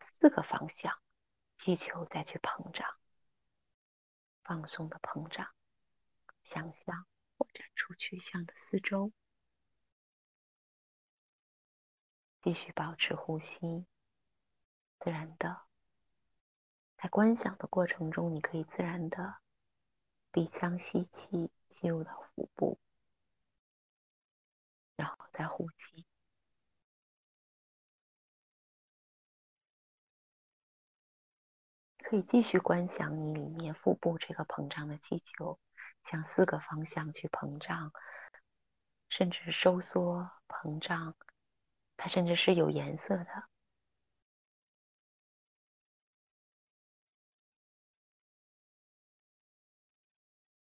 [0.00, 0.98] 四个方向，
[1.58, 2.98] 气球再去膨胀，
[4.42, 5.48] 放松的膨胀，
[6.42, 7.06] 想象
[7.36, 9.12] 扩展出去，向的四周。
[12.42, 13.86] 继续保持呼吸，
[14.98, 15.62] 自然的，
[16.96, 19.36] 在观想的过程中，你可以自然的
[20.32, 22.78] 鼻腔吸气，吸入到腹部，
[24.96, 26.06] 然后再呼气。
[31.98, 35.58] 可以继续观想你里面腹部这个膨胀的气球，
[36.04, 37.92] 向四个方向去膨胀，
[39.08, 41.16] 甚至收缩、膨胀。
[41.96, 43.48] 它甚至是有颜色的，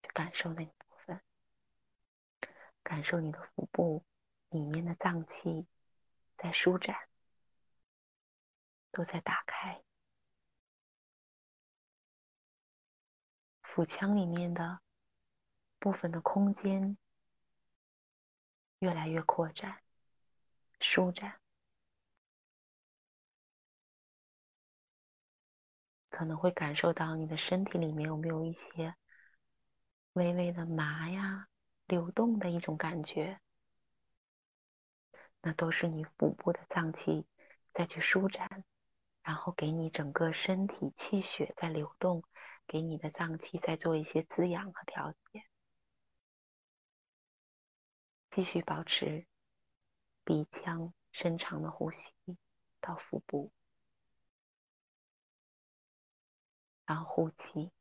[0.04, 0.81] 去感受那个，
[2.92, 4.04] 感受你的腹部
[4.50, 5.66] 里面的脏器
[6.36, 7.08] 在舒展，
[8.92, 9.82] 都在打开，
[13.62, 14.82] 腹腔里面的
[15.80, 16.98] 部分的空间
[18.80, 19.82] 越来越扩展。
[20.82, 21.40] 舒展，
[26.10, 28.94] 可能会感受到你的身体里面有没有一些
[30.12, 31.48] 微微的麻呀、
[31.92, 33.42] 流动的一种感觉，
[35.42, 37.26] 那都是你腹部的脏器
[37.74, 38.64] 再去舒展，
[39.22, 42.24] 然后给你整个身体气血在流动，
[42.66, 45.44] 给你的脏器在做一些滋养和调节，
[48.30, 49.28] 继续保持。
[50.24, 52.14] 鼻腔深长的呼吸
[52.80, 53.52] 到腹部，
[56.86, 57.72] 然后呼气。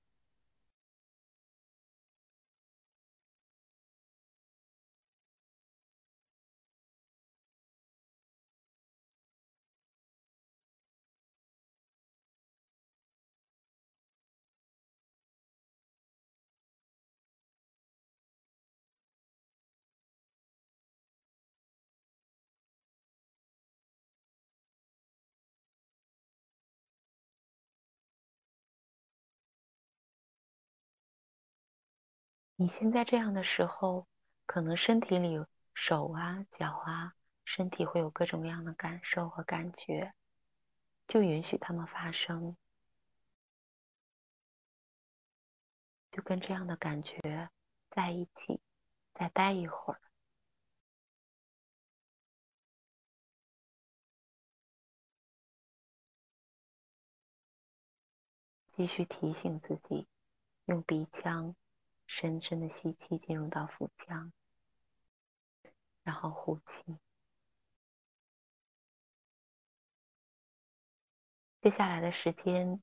[32.61, 34.07] 你现在这样的时候，
[34.45, 35.43] 可能身体里
[35.73, 40.13] 手啊、脚啊，身体会有各种各样的感受和感觉，
[41.09, 42.55] 就允许他们发生，
[46.13, 47.49] 就跟这样的感觉
[47.89, 48.61] 在一起，
[49.15, 50.01] 再待一会儿，
[58.77, 60.07] 继续提醒自己，
[60.67, 61.57] 用鼻腔。
[62.13, 64.33] 深深的吸气，进入到腹腔，
[66.03, 66.99] 然后呼气。
[71.63, 72.83] 接下来的时间，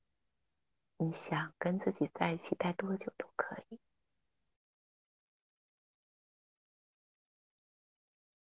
[0.96, 3.78] 你想跟自己在一起待多久都可以。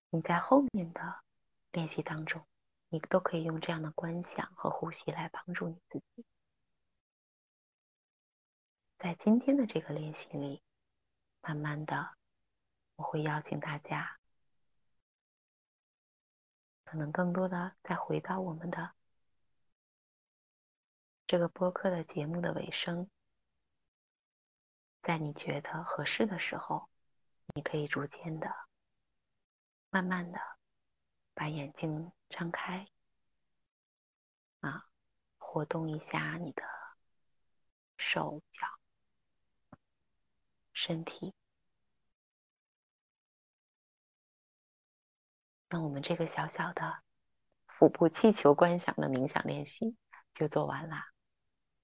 [0.09, 1.23] 你在后面的
[1.71, 2.47] 练习当中，
[2.89, 6.25] 你都可以用这样的观想和呼吸来帮助你自己。
[9.03, 10.63] 在今天的这个练习里，
[11.41, 12.17] 慢慢的，
[12.95, 14.21] 我会邀请大家，
[16.85, 18.95] 可能更多的再回到我们的
[21.27, 23.11] 这个播客的节目的尾声，
[25.03, 26.89] 在你觉得合适的时候，
[27.57, 28.55] 你可以逐渐的、
[29.91, 30.39] 慢慢的
[31.35, 32.87] 把眼睛张开，
[34.61, 34.89] 啊，
[35.39, 36.63] 活动一下你的
[37.97, 38.79] 手脚。
[40.85, 41.33] 身体，
[45.69, 47.05] 那我们这个小小的
[47.69, 49.95] 腹部气球观想的冥想练习
[50.35, 51.12] 就做完了。